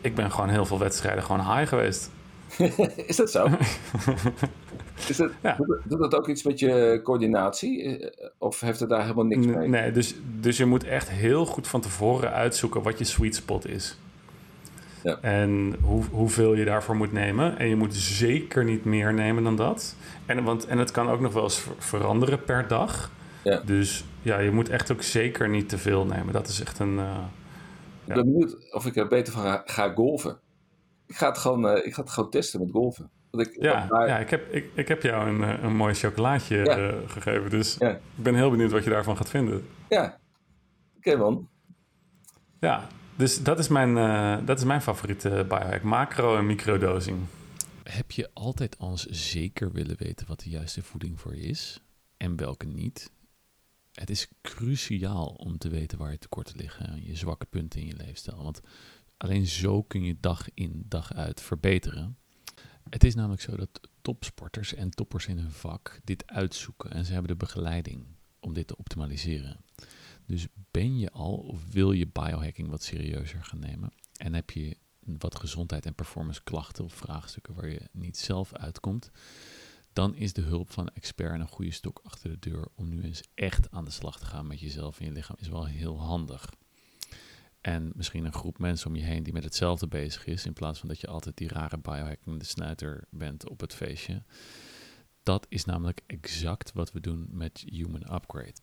ik 0.00 0.14
ben 0.14 0.30
gewoon 0.30 0.48
heel 0.48 0.66
veel 0.66 0.78
wedstrijden 0.78 1.22
gewoon 1.24 1.56
high 1.56 1.68
geweest. 1.68 2.10
is 3.10 3.16
dat 3.16 3.30
zo? 3.30 3.46
is 5.08 5.16
dat, 5.16 5.30
ja. 5.42 5.56
doet, 5.84 5.98
dat 5.98 6.14
ook 6.14 6.28
iets 6.28 6.42
met 6.42 6.58
je 6.58 7.00
coördinatie? 7.02 7.98
Eh, 7.98 8.28
of 8.38 8.60
heeft 8.60 8.80
het 8.80 8.88
daar 8.88 9.02
helemaal 9.02 9.24
niks 9.24 9.46
mee? 9.46 9.68
Nee, 9.68 9.92
dus, 9.92 10.14
dus 10.40 10.56
je 10.56 10.66
moet 10.66 10.84
echt 10.84 11.10
heel 11.10 11.46
goed 11.46 11.68
van 11.68 11.80
tevoren 11.80 12.32
uitzoeken 12.32 12.82
wat 12.82 12.98
je 12.98 13.04
sweet 13.04 13.34
spot 13.34 13.66
is. 13.66 13.98
Ja. 15.06 15.18
En 15.20 15.76
hoe, 15.82 16.04
hoeveel 16.04 16.54
je 16.54 16.64
daarvoor 16.64 16.96
moet 16.96 17.12
nemen. 17.12 17.58
En 17.58 17.68
je 17.68 17.76
moet 17.76 17.94
zeker 17.94 18.64
niet 18.64 18.84
meer 18.84 19.14
nemen 19.14 19.42
dan 19.42 19.56
dat. 19.56 19.96
En, 20.26 20.44
want, 20.44 20.66
en 20.66 20.78
het 20.78 20.90
kan 20.90 21.08
ook 21.08 21.20
nog 21.20 21.32
wel 21.32 21.42
eens 21.42 21.66
veranderen 21.78 22.44
per 22.44 22.68
dag. 22.68 23.10
Ja. 23.44 23.60
Dus 23.60 24.04
ja, 24.22 24.38
je 24.38 24.50
moet 24.50 24.68
echt 24.68 24.92
ook 24.92 25.02
zeker 25.02 25.48
niet 25.48 25.68
te 25.68 25.78
veel 25.78 26.06
nemen. 26.06 26.32
Dat 26.32 26.48
is 26.48 26.60
echt 26.60 26.78
een. 26.78 26.94
Uh, 26.94 27.18
ik 28.04 28.14
ben 28.14 28.24
benieuwd 28.24 28.72
of 28.72 28.86
ik 28.86 28.96
er 28.96 29.08
beter 29.08 29.32
van 29.32 29.62
ga, 29.64 29.92
golven. 29.94 30.38
Ik 31.06 31.16
ga, 31.16 31.28
het 31.28 31.38
gewoon, 31.38 31.66
uh, 31.66 31.86
ik 31.86 31.94
ga 31.94 32.02
het 32.02 32.10
gewoon 32.10 32.30
testen 32.30 32.60
met 32.60 32.70
golven. 32.70 33.10
Want 33.30 33.46
ik, 33.46 33.62
ja, 33.62 33.86
ja 33.90 34.18
ik, 34.18 34.30
heb, 34.30 34.52
ik, 34.52 34.70
ik 34.74 34.88
heb 34.88 35.02
jou 35.02 35.28
een, 35.28 35.42
eh, 35.44 35.62
een 35.62 35.76
mooi 35.76 35.94
chocolaatje 35.94 36.94
gegeven. 37.06 37.50
Dus 37.50 37.78
ik 37.78 37.98
ben 38.14 38.34
heel 38.34 38.50
benieuwd 38.50 38.70
wat 38.70 38.84
je 38.84 38.90
daarvan 38.90 39.16
gaat 39.16 39.30
vinden. 39.30 39.66
Ja, 39.88 40.18
oké 40.96 41.16
man. 41.16 41.48
Ja, 42.60 42.86
dus 43.16 43.42
dat 43.42 43.58
is 43.58 43.68
mijn, 43.68 43.96
uh, 43.96 44.46
dat 44.46 44.58
is 44.58 44.64
mijn 44.64 44.82
favoriete 44.82 45.44
biohack. 45.48 45.82
Macro- 45.82 46.36
en 46.36 46.46
microdosing. 46.46 47.18
Heb 47.82 48.10
je 48.10 48.30
altijd 48.32 48.78
als 48.78 49.04
zeker 49.04 49.72
willen 49.72 49.96
weten 49.98 50.26
wat 50.26 50.40
de 50.40 50.50
juiste 50.50 50.82
voeding 50.82 51.20
voor 51.20 51.36
je 51.36 51.42
is? 51.42 51.80
En 52.16 52.36
welke 52.36 52.66
niet? 52.66 53.10
Het 53.92 54.10
is 54.10 54.28
cruciaal 54.42 55.26
om 55.26 55.58
te 55.58 55.68
weten 55.68 55.98
waar 55.98 56.10
je 56.10 56.18
tekorten 56.18 56.56
liggen. 56.56 57.04
Je 57.04 57.16
zwakke 57.16 57.46
punten 57.46 57.80
in 57.80 57.86
je 57.86 57.96
leefstijl. 57.96 58.42
Want 58.42 58.60
alleen 59.16 59.46
zo 59.46 59.82
kun 59.82 60.02
je 60.02 60.16
dag 60.20 60.46
in 60.54 60.84
dag 60.88 61.14
uit 61.14 61.40
verbeteren. 61.40 62.18
Het 62.90 63.04
is 63.04 63.14
namelijk 63.14 63.42
zo 63.42 63.56
dat 63.56 63.80
topsporters 64.02 64.74
en 64.74 64.90
toppers 64.90 65.26
in 65.26 65.38
hun 65.38 65.50
vak 65.50 66.00
dit 66.04 66.26
uitzoeken. 66.26 66.90
En 66.90 67.04
ze 67.04 67.12
hebben 67.12 67.30
de 67.30 67.36
begeleiding 67.36 68.06
om 68.40 68.52
dit 68.52 68.66
te 68.66 68.76
optimaliseren. 68.76 69.56
Dus 70.26 70.46
ben 70.70 70.98
je 70.98 71.10
al 71.10 71.34
of 71.34 71.72
wil 71.72 71.92
je 71.92 72.06
biohacking 72.06 72.68
wat 72.68 72.82
serieuzer 72.82 73.44
gaan 73.44 73.58
nemen? 73.58 73.92
En 74.16 74.34
heb 74.34 74.50
je 74.50 74.76
wat 75.00 75.34
gezondheid 75.34 75.86
en 75.86 75.94
performance 75.94 76.42
klachten 76.42 76.84
of 76.84 76.94
vraagstukken 76.94 77.54
waar 77.54 77.68
je 77.68 77.88
niet 77.92 78.18
zelf 78.18 78.52
uitkomt? 78.52 79.10
Dan 79.92 80.14
is 80.14 80.32
de 80.32 80.42
hulp 80.42 80.70
van 80.70 80.86
een 80.86 80.94
expert 80.94 81.40
een 81.40 81.48
goede 81.48 81.70
stok 81.70 82.00
achter 82.02 82.30
de 82.30 82.50
deur 82.50 82.68
om 82.74 82.88
nu 82.88 83.02
eens 83.02 83.22
echt 83.34 83.70
aan 83.70 83.84
de 83.84 83.90
slag 83.90 84.18
te 84.18 84.26
gaan 84.26 84.46
met 84.46 84.60
jezelf 84.60 84.98
en 84.98 85.04
je 85.04 85.12
lichaam 85.12 85.36
is 85.38 85.48
wel 85.48 85.66
heel 85.66 86.00
handig. 86.00 86.50
En 87.60 87.92
misschien 87.94 88.24
een 88.24 88.32
groep 88.32 88.58
mensen 88.58 88.88
om 88.88 88.96
je 88.96 89.02
heen 89.02 89.22
die 89.22 89.32
met 89.32 89.44
hetzelfde 89.44 89.86
bezig 89.86 90.26
is, 90.26 90.46
in 90.46 90.52
plaats 90.52 90.78
van 90.78 90.88
dat 90.88 91.00
je 91.00 91.06
altijd 91.06 91.36
die 91.36 91.48
rare 91.48 91.78
biohacking 91.78 92.38
de 92.38 92.44
snuiter 92.44 93.04
bent 93.10 93.48
op 93.48 93.60
het 93.60 93.74
feestje. 93.74 94.22
Dat 95.22 95.46
is 95.48 95.64
namelijk 95.64 96.00
exact 96.06 96.72
wat 96.72 96.92
we 96.92 97.00
doen 97.00 97.26
met 97.30 97.64
Human 97.66 98.14
Upgrade. 98.14 98.54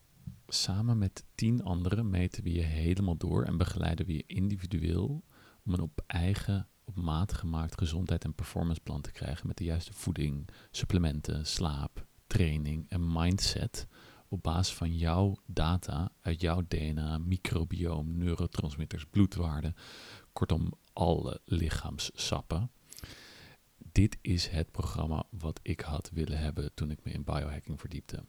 Samen 0.53 0.97
met 0.97 1.25
tien 1.35 1.63
anderen 1.63 2.09
meten 2.09 2.43
we 2.43 2.51
je 2.51 2.61
helemaal 2.61 3.17
door 3.17 3.43
en 3.43 3.57
begeleiden 3.57 4.05
we 4.05 4.13
je 4.13 4.23
individueel 4.27 5.23
om 5.65 5.73
een 5.73 5.79
op 5.79 6.03
eigen, 6.07 6.67
op 6.83 6.95
maat 6.95 7.33
gemaakt 7.33 7.77
gezondheid- 7.77 8.23
en 8.23 8.33
performanceplan 8.33 9.01
te 9.01 9.11
krijgen 9.11 9.47
met 9.47 9.57
de 9.57 9.63
juiste 9.63 9.93
voeding, 9.93 10.49
supplementen, 10.71 11.45
slaap, 11.45 12.05
training 12.27 12.85
en 12.89 13.11
mindset 13.11 13.87
op 14.27 14.43
basis 14.43 14.73
van 14.75 14.97
jouw 14.97 15.35
data 15.45 16.11
uit 16.21 16.41
jouw 16.41 16.61
DNA, 16.67 17.17
microbioom, 17.17 18.17
neurotransmitters, 18.17 19.05
bloedwaarden, 19.05 19.75
kortom 20.33 20.73
alle 20.93 21.41
lichaamssappen. 21.45 22.71
Dit 23.77 24.17
is 24.21 24.47
het 24.47 24.71
programma 24.71 25.23
wat 25.29 25.59
ik 25.63 25.79
had 25.79 26.09
willen 26.13 26.39
hebben 26.39 26.73
toen 26.73 26.91
ik 26.91 27.03
me 27.03 27.11
in 27.11 27.23
biohacking 27.23 27.79
verdiepte. 27.79 28.23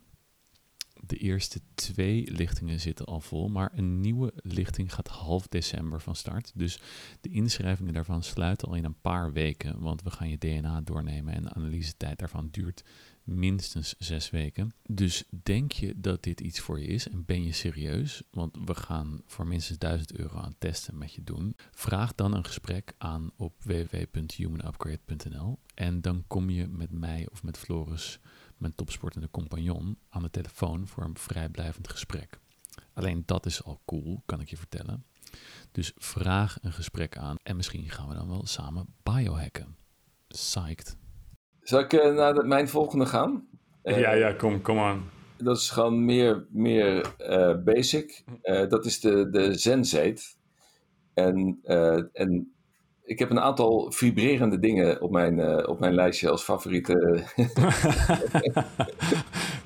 De 1.06 1.16
eerste 1.16 1.60
twee 1.74 2.32
lichtingen 2.32 2.80
zitten 2.80 3.06
al 3.06 3.20
vol, 3.20 3.48
maar 3.48 3.72
een 3.74 4.00
nieuwe 4.00 4.32
lichting 4.36 4.94
gaat 4.94 5.08
half 5.08 5.46
december 5.46 6.00
van 6.00 6.16
start. 6.16 6.52
Dus 6.54 6.80
de 7.20 7.28
inschrijvingen 7.28 7.92
daarvan 7.92 8.22
sluiten 8.22 8.68
al 8.68 8.74
in 8.74 8.84
een 8.84 9.00
paar 9.00 9.32
weken, 9.32 9.80
want 9.80 10.02
we 10.02 10.10
gaan 10.10 10.28
je 10.28 10.38
DNA 10.38 10.80
doornemen 10.80 11.34
en 11.34 11.42
de 11.42 11.54
analysetijd 11.54 12.18
daarvan 12.18 12.48
duurt 12.50 12.84
minstens 13.24 13.94
zes 13.98 14.30
weken. 14.30 14.72
Dus 14.88 15.24
denk 15.42 15.72
je 15.72 16.00
dat 16.00 16.22
dit 16.22 16.40
iets 16.40 16.60
voor 16.60 16.80
je 16.80 16.86
is 16.86 17.08
en 17.08 17.24
ben 17.24 17.44
je 17.44 17.52
serieus? 17.52 18.22
Want 18.30 18.56
we 18.64 18.74
gaan 18.74 19.22
voor 19.26 19.46
minstens 19.46 19.78
1000 19.78 20.18
euro 20.18 20.38
aan 20.38 20.54
testen 20.58 20.98
met 20.98 21.14
je 21.14 21.24
doen. 21.24 21.56
Vraag 21.70 22.14
dan 22.14 22.34
een 22.34 22.44
gesprek 22.44 22.92
aan 22.98 23.30
op 23.36 23.54
www.humanupgrade.nl 23.62 25.58
en 25.74 26.00
dan 26.00 26.24
kom 26.26 26.50
je 26.50 26.68
met 26.68 26.90
mij 26.90 27.28
of 27.32 27.42
met 27.42 27.58
Floris 27.58 28.20
mijn 28.56 28.74
topsportende 28.74 29.30
compagnon 29.30 29.98
aan 30.08 30.22
de 30.22 30.30
telefoon 30.30 30.86
voor 30.86 31.04
een 31.04 31.18
vrijblijvend 31.18 31.88
gesprek. 31.88 32.38
Alleen 32.92 33.22
dat 33.26 33.46
is 33.46 33.64
al 33.64 33.80
cool, 33.84 34.22
kan 34.26 34.40
ik 34.40 34.50
je 34.50 34.56
vertellen. 34.56 35.04
Dus 35.72 35.92
vraag 35.96 36.58
een 36.62 36.72
gesprek 36.72 37.16
aan 37.16 37.36
en 37.42 37.56
misschien 37.56 37.90
gaan 37.90 38.08
we 38.08 38.14
dan 38.14 38.28
wel 38.28 38.46
samen 38.46 38.86
biohacken. 39.02 39.76
Psyched. 40.28 40.96
Zal 41.60 41.80
ik 41.80 41.92
uh, 41.92 42.14
naar 42.14 42.46
mijn 42.46 42.68
volgende 42.68 43.06
gaan? 43.06 43.48
Uh, 43.82 44.00
ja, 44.00 44.12
ja, 44.12 44.32
kom, 44.32 44.62
kom 44.62 44.78
aan. 44.78 45.10
Dat 45.36 45.56
is 45.56 45.70
gewoon 45.70 46.04
meer, 46.04 46.46
meer 46.50 47.14
uh, 47.18 47.62
basic. 47.64 48.24
dat 48.68 48.84
is 48.84 49.00
de, 49.00 49.30
de 49.30 49.58
Zenzeet. 49.58 50.36
En, 51.14 51.58
en 52.12 52.53
ik 53.04 53.18
heb 53.18 53.30
een 53.30 53.40
aantal 53.40 53.92
vibrerende 53.92 54.58
dingen 54.58 55.00
op 55.00 55.10
mijn, 55.10 55.38
uh, 55.38 55.68
op 55.68 55.80
mijn 55.80 55.94
lijstje 55.94 56.30
als 56.30 56.42
favoriete. 56.42 57.22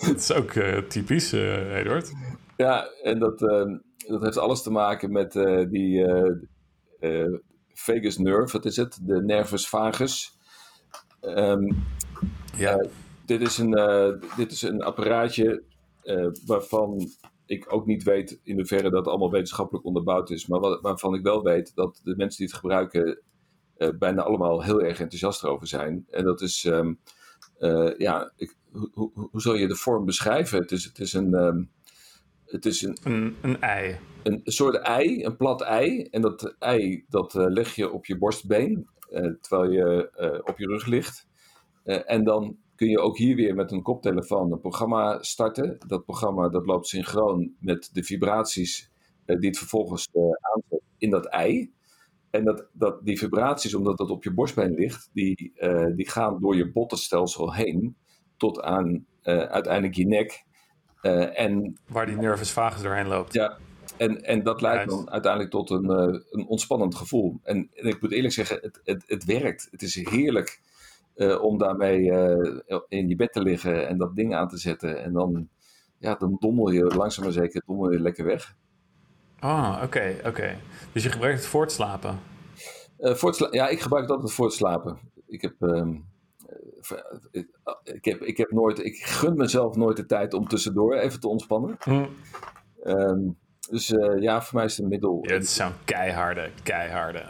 dat 0.07 0.17
is 0.17 0.33
ook 0.33 0.55
uh, 0.55 0.79
typisch, 0.79 1.35
uh, 1.35 1.77
Eduard. 1.77 2.13
Ja, 2.57 2.89
en 3.03 3.19
dat, 3.19 3.43
ehm, 3.43 3.79
dat 3.97 4.23
heeft 4.23 4.39
alles 4.39 4.63
te 4.63 4.71
maken 4.71 5.13
met 5.13 5.33
die 5.71 6.07
vagus 7.73 8.19
nerve, 8.19 8.53
wat 8.53 8.65
is 8.65 8.77
het? 8.77 8.99
De 9.03 9.23
nervus 9.23 9.69
vagus. 9.69 10.37
Um, 11.21 11.85
ja. 12.57 12.87
dit, 13.27 13.41
is 13.41 13.59
een, 13.59 13.71
dit 14.37 14.53
is 14.53 14.63
een 14.63 14.83
apparaatje 14.83 15.63
waarvan 16.47 17.09
ik 17.47 17.73
ook 17.73 17.87
niet 17.87 18.03
weet 18.03 18.41
in 18.43 18.57
hoeverre 18.57 18.91
dat 18.91 19.07
allemaal 19.07 19.31
wetenschappelijk 19.31 19.85
onderbouwd 19.85 20.31
is, 20.31 20.47
maar 20.47 20.81
waarvan 20.81 21.15
ik 21.15 21.23
wel 21.23 21.43
weet 21.43 21.75
dat 21.75 22.01
de 22.05 22.17
mensen 22.17 22.39
die 22.39 22.47
het 22.47 22.57
gebruiken 22.57 23.23
bijna 23.99 24.23
allemaal 24.23 24.63
heel 24.63 24.81
erg 24.81 25.01
enthousiast 25.01 25.45
over 25.45 25.67
zijn. 25.67 26.07
En 26.11 26.25
dat 26.25 26.41
is, 26.41 26.65
um, 26.65 27.01
uh, 27.59 27.97
ja, 27.97 28.33
ik, 28.37 28.57
hoe, 28.71 29.11
hoe 29.15 29.41
zal 29.41 29.55
je 29.55 29.69
de 29.69 29.77
vorm 29.77 30.05
beschrijven? 30.05 30.59
Het 30.59 30.73
is, 30.73 30.85
het 30.85 30.99
is 30.99 31.13
een. 31.13 31.35
Um, 31.35 31.71
het 32.45 32.67
is 32.67 32.83
een, 32.83 32.99
een, 33.03 33.37
een, 33.43 33.61
ei. 33.61 33.99
Een 34.23 34.41
soort 34.45 34.77
ei, 34.77 35.25
een 35.25 35.37
plat 35.37 35.63
ei. 35.63 36.03
En 36.03 36.23
dat 36.23 36.57
ei 36.59 37.05
dat 37.09 37.35
uh, 37.35 37.45
leg 37.49 37.75
je 37.75 37.91
op 37.91 38.07
je 38.07 38.19
borstbeen, 38.19 38.89
terwijl 39.41 39.71
je 39.71 40.11
op 40.45 40.59
je 40.59 40.67
rug 40.67 40.87
ligt. 40.87 41.27
en 41.85 42.25
dan 42.25 42.57
kun 42.77 42.89
je 42.89 43.01
ook 43.01 43.19
hier 43.19 43.37
weer 43.37 43.55
met 43.55 43.73
een 43.73 43.83
koptelefoon 43.83 44.53
een 44.53 44.61
programma 44.61 45.23
starten. 45.23 45.79
Dat 45.87 46.05
programma 46.05 46.49
dat 46.49 46.67
loopt 46.67 46.87
synchroon 46.87 47.55
met 47.61 47.91
de 47.93 48.05
vibraties 48.05 48.91
die 49.25 49.49
het 49.49 49.59
vervolgens 49.59 50.09
aanzet 50.41 50.83
in 50.99 51.11
dat 51.11 51.27
ei. 51.27 51.73
En 52.31 52.45
dat, 52.45 52.67
dat, 52.73 53.05
die 53.05 53.19
vibraties, 53.19 53.75
omdat 53.75 53.99
dat 53.99 54.11
op 54.11 54.25
je 54.25 54.33
borstbeen 54.33 54.75
ligt, 54.75 55.11
die, 55.13 55.53
uh, 55.57 55.87
die 55.97 56.09
gaan 56.09 56.41
door 56.41 56.57
je 56.57 56.73
bottenstelsel 56.73 57.55
heen 57.55 57.97
tot 58.37 58.61
aan 58.61 59.07
uh, 59.23 59.39
uiteindelijk 59.39 59.95
je 59.95 60.07
nek. 60.07 60.45
Uh, 61.03 61.41
en, 61.41 61.79
Waar 61.87 62.07
die 62.07 62.17
nervus 62.17 62.51
vagus 62.51 62.83
doorheen 62.83 63.07
loopt. 63.07 63.33
Ja, 63.33 63.57
en, 63.97 64.25
en 64.25 64.43
dat 64.43 64.61
leidt 64.61 64.91
dan 64.91 65.11
uiteindelijk 65.11 65.53
tot 65.53 65.71
een, 65.71 65.89
een 66.31 66.47
ontspannend 66.47 66.95
gevoel. 66.95 67.41
En, 67.43 67.69
en, 67.75 67.87
ik 67.87 68.01
moet 68.01 68.13
eerlijk 68.13 68.35
zeggen, 68.35 68.59
het, 68.61 68.81
het, 68.85 69.03
het 69.07 69.25
werkt. 69.25 69.69
Het 69.71 69.83
is 69.83 69.95
heerlijk 69.95 70.61
om 71.41 71.59
daarmee 71.59 72.01
in 72.89 73.09
je 73.09 73.17
bed 73.17 73.33
te 73.33 73.43
liggen 73.43 73.89
en 73.89 73.99
dat 73.99 74.17
ding 74.17 74.35
aan 74.35 74.49
te 74.49 74.59
zetten. 74.59 75.03
En 75.03 75.13
dan, 75.13 75.49
ja, 75.99 76.15
dan 76.15 76.37
dommel 76.39 76.71
je 76.71 76.85
langzaam 76.85 77.25
maar 77.25 77.33
zeker 77.33 77.63
dommel 77.67 77.93
je 77.93 78.01
lekker 78.01 78.25
weg. 78.25 78.57
Ah, 79.39 79.81
oké, 79.83 80.17
oké. 80.25 80.57
Dus 80.93 81.03
je 81.03 81.11
gebruikt 81.11 81.39
het 81.39 81.49
voor 81.49 81.63
het 81.63 81.73
slapen? 81.73 82.21
Uh, 82.99 83.15
voor 83.15 83.31
het 83.31 83.49
ja, 83.51 83.69
ik 83.69 83.81
gebruik 83.81 84.03
het 84.03 84.13
altijd 84.13 84.33
voor 84.33 84.47
het 84.47 84.55
slapen. 84.55 84.99
Ik 85.27 85.43
heb, 85.43 85.55
uh, 85.61 85.95
ik, 87.83 88.05
heb, 88.05 88.23
ik 88.23 88.37
heb 88.37 88.51
nooit, 88.51 88.85
ik 88.85 88.97
gun 88.97 89.37
mezelf 89.37 89.77
nooit 89.77 89.97
de 89.97 90.07
tijd 90.07 90.35
om 90.35 90.49
tussendoor 90.49 90.95
even 90.95 91.21
te 91.21 91.29
ontspannen. 91.29 91.77
Hm. 91.81 92.07
Um, 92.85 93.39
dus 93.71 93.91
uh, 93.91 94.21
ja, 94.21 94.43
voor 94.43 94.55
mij 94.55 94.65
is 94.65 94.77
het 94.77 94.83
een 94.83 94.91
middel. 94.91 95.19
Ja, 95.23 95.35
het 95.35 95.43
is 95.43 95.55
zo'n 95.55 95.73
keiharde, 95.85 96.51
keiharde. 96.63 97.25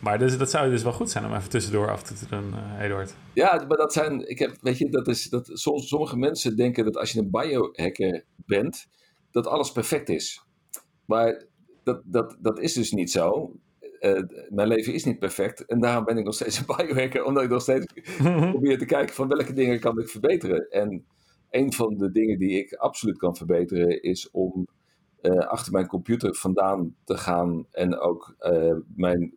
Maar 0.00 0.18
dus, 0.18 0.38
dat 0.38 0.50
zou 0.50 0.70
dus 0.70 0.82
wel 0.82 0.92
goed 0.92 1.10
zijn 1.10 1.24
om 1.24 1.34
even 1.34 1.50
tussendoor 1.50 1.90
af 1.90 2.02
te 2.02 2.26
doen, 2.28 2.54
uh, 2.54 2.84
Eduard. 2.84 3.14
Ja, 3.32 3.64
maar 3.68 3.76
dat 3.76 3.92
zijn, 3.92 4.28
ik 4.28 4.38
heb, 4.38 4.56
weet 4.60 4.78
je, 4.78 4.88
dat 4.90 5.08
is, 5.08 5.28
dat, 5.28 5.50
soms, 5.52 5.88
sommige 5.88 6.16
mensen 6.16 6.56
denken 6.56 6.84
dat 6.84 6.96
als 6.96 7.12
je 7.12 7.20
een 7.20 7.30
biohacker 7.30 8.24
bent, 8.36 8.86
dat 9.30 9.46
alles 9.46 9.72
perfect 9.72 10.08
is. 10.08 10.45
Maar 11.06 11.44
dat, 11.86 12.02
dat, 12.04 12.36
dat 12.40 12.60
is 12.60 12.72
dus 12.72 12.92
niet 12.92 13.10
zo. 13.10 13.54
Uh, 14.00 14.22
mijn 14.48 14.68
leven 14.68 14.94
is 14.94 15.04
niet 15.04 15.18
perfect 15.18 15.64
en 15.64 15.80
daarom 15.80 16.04
ben 16.04 16.18
ik 16.18 16.24
nog 16.24 16.34
steeds 16.34 16.58
een 16.66 16.76
biohacker, 16.76 17.24
omdat 17.24 17.42
ik 17.42 17.50
nog 17.50 17.62
steeds 17.62 17.86
probeer 18.52 18.78
te 18.78 18.84
kijken 18.84 19.14
van 19.14 19.28
welke 19.28 19.52
dingen 19.52 19.80
kan 19.80 19.98
ik 19.98 20.08
verbeteren. 20.08 20.70
En 20.70 21.04
een 21.50 21.72
van 21.72 21.96
de 21.96 22.10
dingen 22.10 22.38
die 22.38 22.58
ik 22.58 22.72
absoluut 22.72 23.18
kan 23.18 23.36
verbeteren 23.36 24.02
is 24.02 24.30
om 24.30 24.66
uh, 25.22 25.38
achter 25.38 25.72
mijn 25.72 25.86
computer 25.86 26.34
vandaan 26.34 26.94
te 27.04 27.16
gaan 27.16 27.66
en 27.70 27.98
ook 27.98 28.36
uh, 28.40 28.76
mijn, 28.94 29.34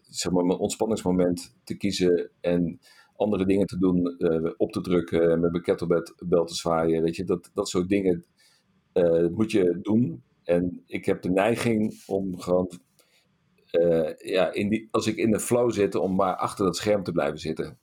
zeg 0.00 0.32
maar 0.32 0.44
mijn 0.44 0.58
ontspanningsmoment 0.58 1.56
te 1.64 1.76
kiezen 1.76 2.30
en 2.40 2.80
andere 3.16 3.46
dingen 3.46 3.66
te 3.66 3.78
doen, 3.78 4.16
op 4.56 4.72
te 4.72 4.80
drukken, 4.80 5.40
met 5.40 5.50
mijn 5.50 5.62
kettlebell 5.62 6.44
te 6.44 6.54
zwaaien. 6.54 7.02
Weet 7.02 7.16
je, 7.16 7.24
dat, 7.24 7.50
dat 7.54 7.68
soort 7.68 7.88
dingen 7.88 8.24
moet 9.30 9.50
je 9.50 9.78
doen. 9.82 10.22
En 10.44 10.82
ik 10.86 11.04
heb 11.04 11.22
de 11.22 11.30
neiging 11.30 12.02
om 12.06 12.40
gewoon, 12.40 12.70
ja, 14.16 14.52
in 14.52 14.68
die, 14.68 14.88
als 14.90 15.06
ik 15.06 15.16
in 15.16 15.30
de 15.30 15.40
flow 15.40 15.72
zit, 15.72 15.94
om 15.94 16.14
maar 16.14 16.36
achter 16.36 16.64
dat 16.64 16.76
scherm 16.76 17.02
te 17.02 17.12
blijven 17.12 17.38
zitten. 17.38 17.78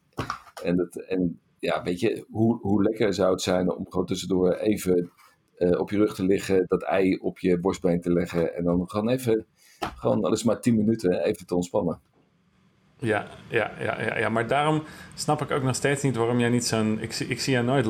En, 0.64 0.76
dat, 0.76 0.96
en 0.96 1.40
ja, 1.60 1.84
weet 1.84 2.00
je, 2.00 2.26
hoe, 2.30 2.60
hoe 2.62 2.84
lekker 2.84 3.14
zou 3.14 3.32
het 3.32 3.42
zijn 3.42 3.72
om 3.72 3.86
gewoon 3.90 4.06
tussendoor 4.06 4.54
even 4.54 5.12
uh, 5.58 5.80
op 5.80 5.90
je 5.90 5.98
rug 5.98 6.16
te 6.16 6.26
liggen, 6.26 6.66
dat 6.68 6.84
ei 6.84 7.16
op 7.16 7.40
je 7.40 7.60
borstbeen 7.60 8.02
te 8.02 8.14
leggen 8.14 8.56
en 8.56 8.64
dan 8.64 8.90
gewoon 8.90 9.10
even, 9.10 9.46
gewoon 9.96 10.24
alles 10.24 10.44
maar 10.44 10.62
10 10.62 10.76
minuten 10.76 11.24
even 11.24 11.46
te 11.46 11.56
ontspannen. 11.56 12.02
Ja, 13.04 13.28
ja, 13.48 13.72
ja, 13.80 14.02
ja, 14.02 14.18
ja, 14.18 14.30
maar 14.30 14.48
daarom 14.48 14.84
snap 15.16 15.42
ik 15.42 15.52
ook 15.52 15.64
nog 15.64 15.76
steeds 15.76 16.04
niet 16.04 16.16
waarom 16.16 16.40
jij 16.40 16.50
niet 16.50 16.66
zo'n. 16.66 17.00
Ik, 17.02 17.20
ik 17.20 17.42
zie 17.42 17.54
jou 17.54 17.66
nooit 17.66 17.88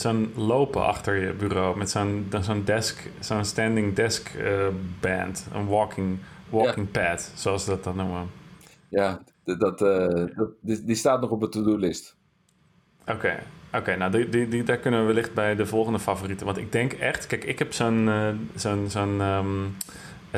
zo'n 0.00 0.32
lopen 0.36 0.86
achter 0.86 1.16
je 1.16 1.32
bureau 1.32 1.78
met 1.78 1.90
zo'n 1.90 2.32
zo'n 2.40 2.64
desk, 2.64 3.10
zo'n 3.20 3.44
standing 3.44 3.94
desk 3.94 4.34
uh, 4.34 4.66
band, 5.00 5.46
een 5.52 5.66
walking, 5.66 6.18
walking 6.48 6.88
ja. 6.92 7.08
pad, 7.08 7.32
zoals 7.34 7.64
ze 7.64 7.70
dat 7.70 7.84
dan 7.84 7.96
noemen. 7.96 8.30
Ja, 8.88 9.20
dat, 9.44 9.82
uh, 9.82 10.06
dat, 10.36 10.50
die, 10.60 10.84
die 10.84 10.96
staat 10.96 11.20
nog 11.20 11.30
op 11.30 11.40
de 11.40 11.48
to-do-list. 11.48 12.16
Oké, 13.06 13.38
Oké, 13.74 13.96
nou 13.96 14.10
die, 14.10 14.28
die, 14.28 14.48
die, 14.48 14.62
daar 14.62 14.76
kunnen 14.76 15.00
we 15.00 15.06
wellicht 15.06 15.34
bij 15.34 15.54
de 15.54 15.66
volgende 15.66 15.98
favorieten. 15.98 16.46
Want 16.46 16.58
ik 16.58 16.72
denk 16.72 16.92
echt, 16.92 17.26
kijk, 17.26 17.44
ik 17.44 17.58
heb 17.58 17.72
zo'n 17.72 18.06
uh, 18.06 18.28
zo'n 18.54 18.90
zo'n 18.90 19.20
um, 19.20 19.76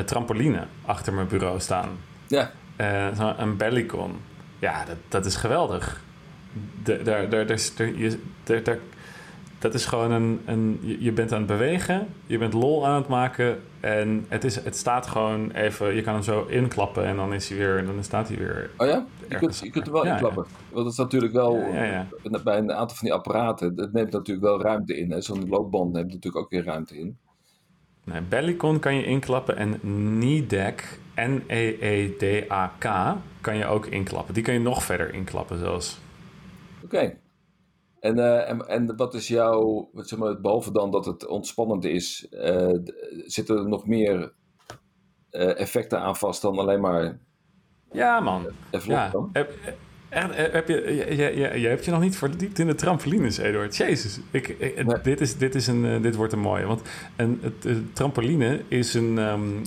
trampoline 0.05 0.67
achter 0.85 1.13
mijn 1.13 1.29
bureau 1.29 1.61
staan. 1.61 1.89
Ja. 2.27 2.51
Uh, 2.83 3.15
zo 3.17 3.35
een 3.37 3.57
bellycon. 3.57 4.13
Ja, 4.59 4.85
dat, 4.85 4.97
dat 5.09 5.27
is 5.27 5.37
geweldig. 5.37 6.03
Daar, 6.83 7.05
daar, 7.05 7.29
daar, 7.29 7.47
daar, 7.47 8.63
daar, 8.63 8.79
dat 9.59 9.75
is 9.75 9.87
gewoon 9.87 10.11
een, 10.11 10.41
een. 10.45 10.81
Je 10.99 11.13
bent 11.13 11.33
aan 11.33 11.39
het 11.39 11.47
bewegen, 11.47 12.09
je 12.27 12.39
bent 12.39 12.53
lol 12.53 12.87
aan 12.87 12.95
het 12.95 13.09
maken. 13.09 13.61
En 13.81 14.25
het, 14.29 14.45
is, 14.45 14.65
het 14.65 14.77
staat 14.77 15.07
gewoon 15.07 15.51
even. 15.51 15.95
Je 15.95 16.03
kan 16.03 16.15
hem 16.15 16.23
zo 16.23 16.45
inklappen 16.45 17.05
en 17.05 17.17
dan 17.17 17.33
is 17.33 17.49
hij 17.49 17.59
weer. 17.59 17.87
Dan 17.87 18.05
staat 18.05 18.29
hij 18.29 18.37
weer. 18.37 18.71
Oh 18.77 18.87
ja? 18.87 19.07
Je 19.29 19.37
kunt, 19.37 19.59
je 19.59 19.71
kunt 19.71 19.87
er 19.87 19.93
wel 19.93 20.05
inklappen. 20.05 20.47
Want 20.71 20.85
dat 20.85 20.93
is 20.93 20.99
natuurlijk 20.99 21.33
wel. 21.33 21.57
Ja, 21.57 22.07
bij 22.45 22.59
een 22.59 22.73
aantal 22.73 22.97
van 22.97 23.07
die 23.07 23.13
apparaten. 23.13 23.73
Het 23.77 23.93
neemt 23.93 24.13
natuurlijk 24.13 24.47
wel 24.47 24.63
ruimte 24.63 24.97
in. 24.97 25.23
Zo'n 25.23 25.49
loopband 25.49 25.93
neemt 25.93 26.13
natuurlijk 26.13 26.45
ook 26.45 26.51
weer 26.51 26.65
ruimte 26.65 26.99
in. 26.99 27.17
Nee, 28.05 28.21
Bellycon 28.21 28.79
kan 28.79 28.95
je 28.95 29.05
inklappen 29.05 29.57
en 29.57 29.79
NEDAC, 30.19 30.99
N-E-E-D-A-K, 31.15 33.17
kan 33.41 33.57
je 33.57 33.67
ook 33.67 33.87
inklappen. 33.87 34.35
Die 34.35 34.43
kan 34.43 34.55
je 34.55 34.61
nog 34.61 34.83
verder 34.83 35.15
inklappen 35.15 35.59
zelfs. 35.59 35.99
Oké. 36.85 37.19
En, 38.01 38.19
uh, 38.19 38.49
en, 38.49 38.69
en 38.69 38.97
wat 38.97 39.15
is 39.15 39.29
jouw, 39.29 39.91
zeg 39.95 40.19
maar, 40.19 40.41
behalve 40.41 40.73
dan 40.73 40.91
dat 40.91 41.05
het 41.05 41.27
ontspannend 41.27 41.85
is, 41.85 42.27
uh, 42.31 42.79
zitten 43.25 43.57
er 43.57 43.69
nog 43.69 43.87
meer 43.87 44.33
uh, 45.31 45.59
effecten 45.59 46.01
aan 46.01 46.17
vast 46.17 46.43
dan 46.43 46.59
alleen 46.59 46.81
maar. 46.81 47.19
Ja, 47.93 48.21
man. 48.21 48.47
Ja. 48.83 49.11
Heb, 50.13 50.53
heb 50.53 50.69
je, 50.69 51.07
je, 51.17 51.37
je, 51.37 51.61
je 51.61 51.69
hebt 51.69 51.85
je 51.85 51.91
nog 51.91 52.01
niet 52.01 52.17
verdiept 52.17 52.59
in 52.59 52.67
de 52.67 52.75
trampolines, 52.75 53.39
Eduard. 53.39 53.77
Jezus, 53.77 54.21
ik, 54.31 54.49
ik 54.49 54.85
nee. 54.87 54.97
dit, 55.03 55.21
is, 55.21 55.37
dit, 55.37 55.55
is 55.55 55.67
een, 55.67 56.03
dit 56.03 56.15
wordt 56.15 56.33
een 56.33 56.39
mooie. 56.39 56.67
Want 56.67 56.83
een, 57.17 57.41
het, 57.43 57.95
trampoline 57.95 58.61
is 58.69 58.95
een 58.95 59.19
um, 59.19 59.63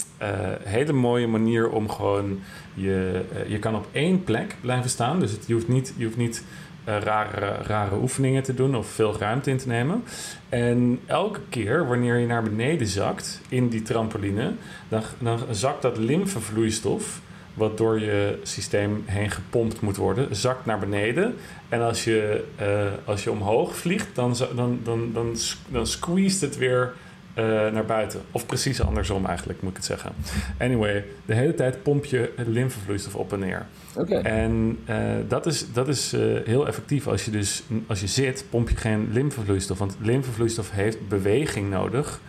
hele 0.63 0.93
mooie 0.93 1.27
manier 1.27 1.69
om 1.69 1.89
gewoon... 1.89 2.39
Je, 2.73 3.21
je 3.47 3.59
kan 3.59 3.75
op 3.75 3.87
één 3.91 4.23
plek 4.23 4.55
blijven 4.61 4.89
staan. 4.89 5.19
Dus 5.19 5.31
het, 5.31 5.47
je 5.47 5.53
hoeft 5.53 5.67
niet... 5.67 5.93
Je 5.97 6.05
hoeft 6.05 6.17
niet 6.17 6.43
uh, 6.87 6.97
rare, 6.97 7.63
rare 7.63 7.95
oefeningen 7.95 8.43
te 8.43 8.53
doen 8.53 8.75
of 8.75 8.87
veel 8.87 9.17
ruimte 9.19 9.49
in 9.49 9.57
te 9.57 9.67
nemen. 9.67 10.03
En 10.49 10.99
elke 11.05 11.39
keer 11.49 11.87
wanneer 11.87 12.17
je 12.17 12.25
naar 12.25 12.43
beneden 12.43 12.87
zakt 12.87 13.41
in 13.49 13.69
die 13.69 13.81
trampoline, 13.81 14.53
dan, 14.89 15.01
dan 15.19 15.39
zakt 15.51 15.81
dat 15.81 15.97
lymfevloeistof, 15.97 17.21
wat 17.55 17.77
door 17.77 17.99
je 17.99 18.39
systeem 18.43 19.03
heen 19.05 19.31
gepompt 19.31 19.81
moet 19.81 19.97
worden, 19.97 20.35
zakt 20.35 20.65
naar 20.65 20.79
beneden. 20.79 21.35
En 21.69 21.81
als 21.81 22.03
je, 22.03 22.43
uh, 22.61 22.67
als 23.05 23.23
je 23.23 23.31
omhoog 23.31 23.75
vliegt, 23.75 24.07
dan, 24.13 24.35
dan, 24.55 24.79
dan, 24.83 25.09
dan, 25.13 25.35
dan, 25.67 25.87
squeezed 25.87 26.41
het 26.41 26.57
weer 26.57 26.93
uh, 27.35 27.43
naar 27.45 27.85
buiten. 27.85 28.21
Of 28.31 28.45
precies 28.45 28.81
andersom 28.81 29.25
eigenlijk, 29.25 29.61
moet 29.61 29.71
ik 29.71 29.77
het 29.77 29.85
zeggen. 29.85 30.11
Anyway, 30.59 31.05
de 31.25 31.33
hele 31.33 31.53
tijd 31.53 31.83
pomp 31.83 32.05
je 32.05 32.33
het 32.35 32.47
lymfevloeistof 32.47 33.15
op 33.15 33.33
en 33.33 33.39
neer. 33.39 33.65
Okay. 33.95 34.21
En 34.21 34.79
uh, 34.89 34.97
dat 35.27 35.45
is, 35.45 35.71
dat 35.73 35.87
is 35.87 36.13
uh, 36.13 36.39
heel 36.45 36.67
effectief. 36.67 37.07
Als 37.07 37.25
je 37.25 37.31
dus 37.31 37.63
als 37.87 37.99
je 37.99 38.07
zit, 38.07 38.45
pomp 38.49 38.69
je 38.69 38.75
geen 38.75 39.09
lymfevloeistof. 39.11 39.77
Want 39.77 39.97
lymfevloeistof 40.01 40.71
heeft 40.71 41.07
beweging 41.07 41.69
nodig 41.69 42.19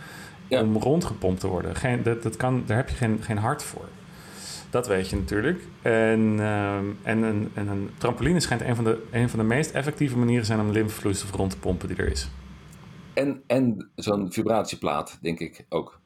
ja. 0.47 0.61
om 0.61 0.77
rondgepompt 0.77 1.39
te 1.39 1.47
worden. 1.47 1.75
Geen, 1.75 2.03
dat, 2.03 2.23
dat 2.23 2.35
kan, 2.35 2.63
daar 2.65 2.77
heb 2.77 2.89
je 2.89 2.95
geen, 2.95 3.19
geen 3.21 3.37
hart 3.37 3.63
voor. 3.63 3.85
Dat 4.69 4.87
weet 4.87 5.09
je 5.09 5.15
natuurlijk. 5.15 5.61
En, 5.81 6.19
uh, 6.37 6.75
en, 6.77 7.21
een, 7.21 7.51
en 7.53 7.67
een 7.67 7.89
trampoline 7.97 8.39
schijnt 8.39 8.61
een 8.61 8.75
van, 8.75 8.83
de, 8.83 9.03
een 9.11 9.29
van 9.29 9.39
de 9.39 9.45
meest 9.45 9.71
effectieve 9.71 10.17
manieren 10.17 10.45
zijn 10.45 10.59
om 10.59 10.71
lymfevloeistof 10.71 11.31
rond 11.31 11.51
te 11.51 11.57
pompen 11.57 11.87
die 11.87 11.97
er 11.97 12.11
is. 12.11 12.29
En, 13.13 13.43
en 13.47 13.89
zo'n 13.95 14.31
vibratieplaat, 14.31 15.17
denk 15.21 15.39
ik 15.39 15.65
ook. 15.69 15.99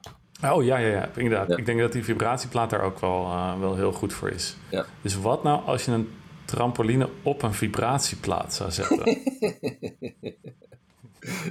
Oh 0.44 0.64
ja, 0.64 0.78
ja, 0.78 0.88
ja 0.88 1.10
inderdaad. 1.16 1.48
Ja. 1.48 1.58
Ik 1.58 1.66
denk 1.66 1.80
dat 1.80 1.92
die 1.92 2.04
vibratieplaat 2.04 2.70
daar 2.70 2.82
ook 2.82 3.00
wel, 3.00 3.26
uh, 3.26 3.60
wel 3.60 3.76
heel 3.76 3.92
goed 3.92 4.14
voor 4.14 4.30
is. 4.30 4.58
Ja. 4.70 4.86
Dus 5.02 5.16
wat 5.16 5.44
nou 5.44 5.66
als 5.66 5.86
je 5.86 5.92
een 5.92 6.10
trampoline 6.46 7.10
op 7.24 7.42
een 7.42 7.54
vibratieplaat 7.54 8.54
zou 8.54 8.72
zetten? 8.72 9.04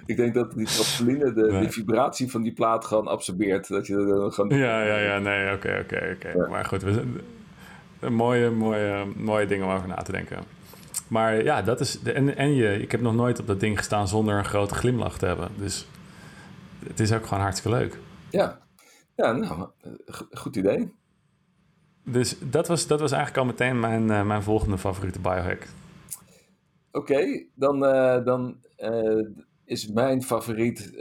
ik 0.06 0.16
denk 0.16 0.34
dat 0.34 0.52
die 0.52 0.66
trampoline 0.66 1.32
de, 1.32 1.46
nee. 1.50 1.60
de, 1.62 1.72
vibratie 1.72 2.30
van 2.30 2.42
die 2.42 2.52
plaat 2.52 2.84
gewoon 2.84 3.06
absorbeert. 3.06 3.68
Dat 3.68 3.86
je 3.86 3.94
dan 3.94 4.32
gewoon... 4.32 4.58
Ja, 4.58 4.82
ja, 4.82 4.96
ja, 4.96 5.18
nee, 5.18 5.54
oké, 5.54 5.78
oké, 5.82 6.16
oké. 6.16 6.48
Maar 6.48 6.64
goed, 6.64 6.82
we 6.82 6.92
zijn, 6.92 7.20
een 8.00 8.14
mooie, 8.14 8.50
mooie, 8.50 9.06
mooie 9.16 9.46
ding 9.46 9.64
om 9.64 9.70
over 9.70 9.88
na 9.88 9.94
te 9.94 10.12
denken. 10.12 10.38
Maar 11.08 11.42
ja, 11.44 11.62
dat 11.62 11.80
is. 11.80 12.00
De, 12.00 12.12
en, 12.12 12.36
en 12.36 12.54
je, 12.54 12.82
ik 12.82 12.90
heb 12.90 13.00
nog 13.00 13.14
nooit 13.14 13.40
op 13.40 13.46
dat 13.46 13.60
ding 13.60 13.78
gestaan 13.78 14.08
zonder 14.08 14.38
een 14.38 14.44
grote 14.44 14.74
glimlach 14.74 15.18
te 15.18 15.26
hebben. 15.26 15.48
Dus 15.56 15.86
het 16.86 17.00
is 17.00 17.12
ook 17.12 17.26
gewoon 17.26 17.42
hartstikke 17.42 17.78
leuk. 17.78 17.98
Ja, 18.30 18.58
ja 19.14 19.32
nou, 19.32 19.68
goed 20.30 20.56
idee. 20.56 20.92
Dus 22.04 22.36
dat 22.40 22.68
was, 22.68 22.86
dat 22.86 23.00
was 23.00 23.12
eigenlijk 23.12 23.40
al 23.40 23.50
meteen 23.52 23.80
mijn, 23.80 24.02
uh, 24.02 24.22
mijn 24.22 24.42
volgende 24.42 24.78
favoriete 24.78 25.20
biohack. 25.20 25.66
Oké, 26.92 27.12
okay, 27.12 27.48
dan, 27.54 27.84
uh, 27.84 28.24
dan 28.24 28.56
uh, 28.78 29.26
is 29.70 29.86
mijn 29.86 30.22
favoriet, 30.22 30.96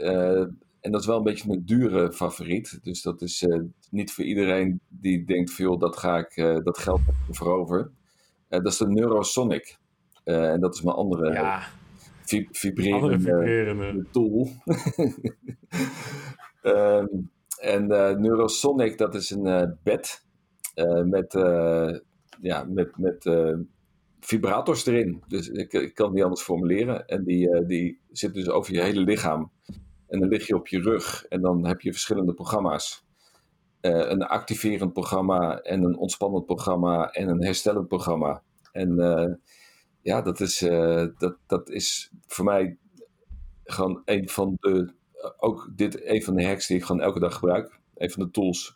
en 0.80 0.90
dat 0.90 1.00
is 1.00 1.06
wel 1.06 1.16
een 1.16 1.22
beetje 1.22 1.50
een 1.50 1.64
dure 1.64 2.12
favoriet. 2.12 2.78
Dus 2.82 3.02
dat 3.02 3.22
is 3.22 3.46
niet 3.90 4.12
voor 4.12 4.24
iedereen 4.24 4.80
die 4.88 5.24
denkt: 5.24 5.50
veel 5.50 5.78
dat 5.78 5.96
ga 5.96 6.18
ik 6.18 6.62
dat 6.64 6.78
geld 6.78 7.00
voorover. 7.30 7.90
dat 8.48 8.66
is 8.66 8.76
de 8.76 8.88
Neurosonic. 8.88 9.78
Uh, 10.24 10.50
en 10.52 10.60
dat 10.60 10.74
is 10.74 10.82
mijn 10.82 10.96
andere 10.96 11.32
ja. 11.32 11.62
vib 12.22 12.56
vibrerende, 12.56 13.20
vibrerende, 13.20 14.06
tool. 14.10 14.48
um, 16.62 17.30
en 17.74 17.84
uh, 17.90 18.10
Neurosonic, 18.10 18.98
dat 18.98 19.14
is 19.14 19.30
een 19.30 19.46
uh, 19.46 19.62
bed 19.82 20.24
met, 21.04 21.32
ja, 22.40 22.64
met, 22.64 22.96
met 22.96 23.24
vibrators 24.20 24.86
erin. 24.86 25.22
Dus 25.28 25.48
ik, 25.48 25.72
ik 25.72 25.94
kan 25.94 26.14
die 26.14 26.22
anders 26.22 26.42
formuleren. 26.42 27.06
En 27.06 27.24
die, 27.24 27.66
die 27.66 28.00
zit 28.10 28.34
dus 28.34 28.48
over 28.48 28.74
je 28.74 28.80
hele 28.80 29.00
lichaam. 29.00 29.50
En 30.08 30.20
dan 30.20 30.28
lig 30.28 30.46
je 30.46 30.56
op 30.56 30.66
je 30.68 30.80
rug 30.80 31.24
en 31.24 31.40
dan 31.40 31.66
heb 31.66 31.80
je 31.80 31.92
verschillende 31.92 32.34
programma's. 32.34 33.04
een 33.80 34.22
activerend 34.22 34.92
programma 34.92 35.60
en 35.60 35.82
een 35.82 35.96
ontspannend 35.96 36.46
programma 36.46 37.10
en 37.10 37.28
een 37.28 37.44
herstellend 37.44 37.88
programma. 37.88 38.42
En 38.72 39.40
ja, 40.02 40.22
dat 40.22 40.40
is, 40.40 40.58
dat, 41.18 41.36
dat 41.46 41.70
is 41.70 42.10
voor 42.26 42.44
mij 42.44 42.78
gewoon 43.64 44.02
een 44.04 44.28
van 44.28 44.56
de, 44.60 44.92
ook 45.38 45.70
dit 45.76 46.04
een 46.04 46.22
van 46.22 46.34
de 46.34 46.46
hacks 46.46 46.66
die 46.66 46.76
ik 46.76 46.84
gewoon 46.84 47.02
elke 47.02 47.20
dag 47.20 47.34
gebruik. 47.34 47.80
Een 47.94 48.10
van 48.10 48.24
de 48.24 48.30
tools. 48.30 48.74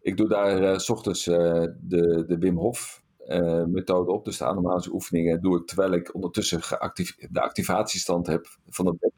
Ik 0.00 0.16
doe 0.16 0.28
daar 0.28 0.80
s 0.80 0.90
ochtends 0.90 1.24
de, 1.24 2.24
de 2.26 2.38
Wim 2.38 2.56
Hof 2.56 3.03
uh, 3.28 3.64
methode 3.64 4.10
op. 4.10 4.24
Dus 4.24 4.38
de 4.38 4.44
ademhalingsoefeningen 4.44 4.94
oefeningen 4.94 5.42
doe 5.42 5.60
ik 5.60 5.66
terwijl 5.66 5.92
ik 5.92 6.14
ondertussen 6.14 6.60
de 7.30 7.40
activatiestand 7.40 8.26
heb 8.26 8.46
van 8.68 8.86
het 8.86 8.98
bed. 8.98 9.12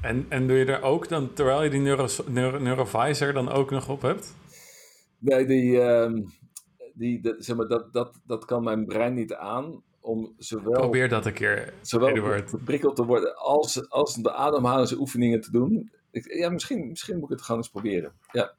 En, 0.00 0.26
en 0.28 0.46
doe 0.46 0.56
je 0.56 0.64
er 0.64 0.82
ook 0.82 1.08
dan, 1.08 1.32
terwijl 1.32 1.62
je 1.62 1.70
die 1.70 1.80
neuro, 1.80 2.06
neuro, 2.26 2.58
Neurovisor 2.58 3.32
dan 3.32 3.48
ook 3.48 3.70
nog 3.70 3.88
op 3.88 4.02
hebt? 4.02 4.34
Nee, 5.18 5.46
die, 5.46 5.70
uh, 5.72 6.12
die, 6.94 7.20
dat, 7.20 7.36
zeg 7.38 7.56
maar, 7.56 7.68
dat, 7.68 7.92
dat, 7.92 8.20
dat 8.26 8.44
kan 8.44 8.64
mijn 8.64 8.86
brein 8.86 9.14
niet 9.14 9.34
aan. 9.34 9.82
Om 10.00 10.34
zowel, 10.38 10.80
Probeer 10.80 11.08
dat 11.08 11.26
een 11.26 11.32
keer, 11.32 11.74
zowel 11.80 12.42
prikkeld 12.64 12.96
te 12.96 13.04
worden 13.04 13.36
als, 13.36 13.90
als 13.90 14.14
de 14.14 14.32
ademhalingsoefeningen 14.32 15.40
te 15.40 15.50
doen. 15.50 15.90
Ik, 16.10 16.34
ja, 16.34 16.50
misschien, 16.50 16.88
misschien 16.88 17.14
moet 17.14 17.24
ik 17.24 17.36
het 17.36 17.42
gewoon 17.42 17.60
eens 17.60 17.70
proberen. 17.70 18.12
Ja. 18.32 18.54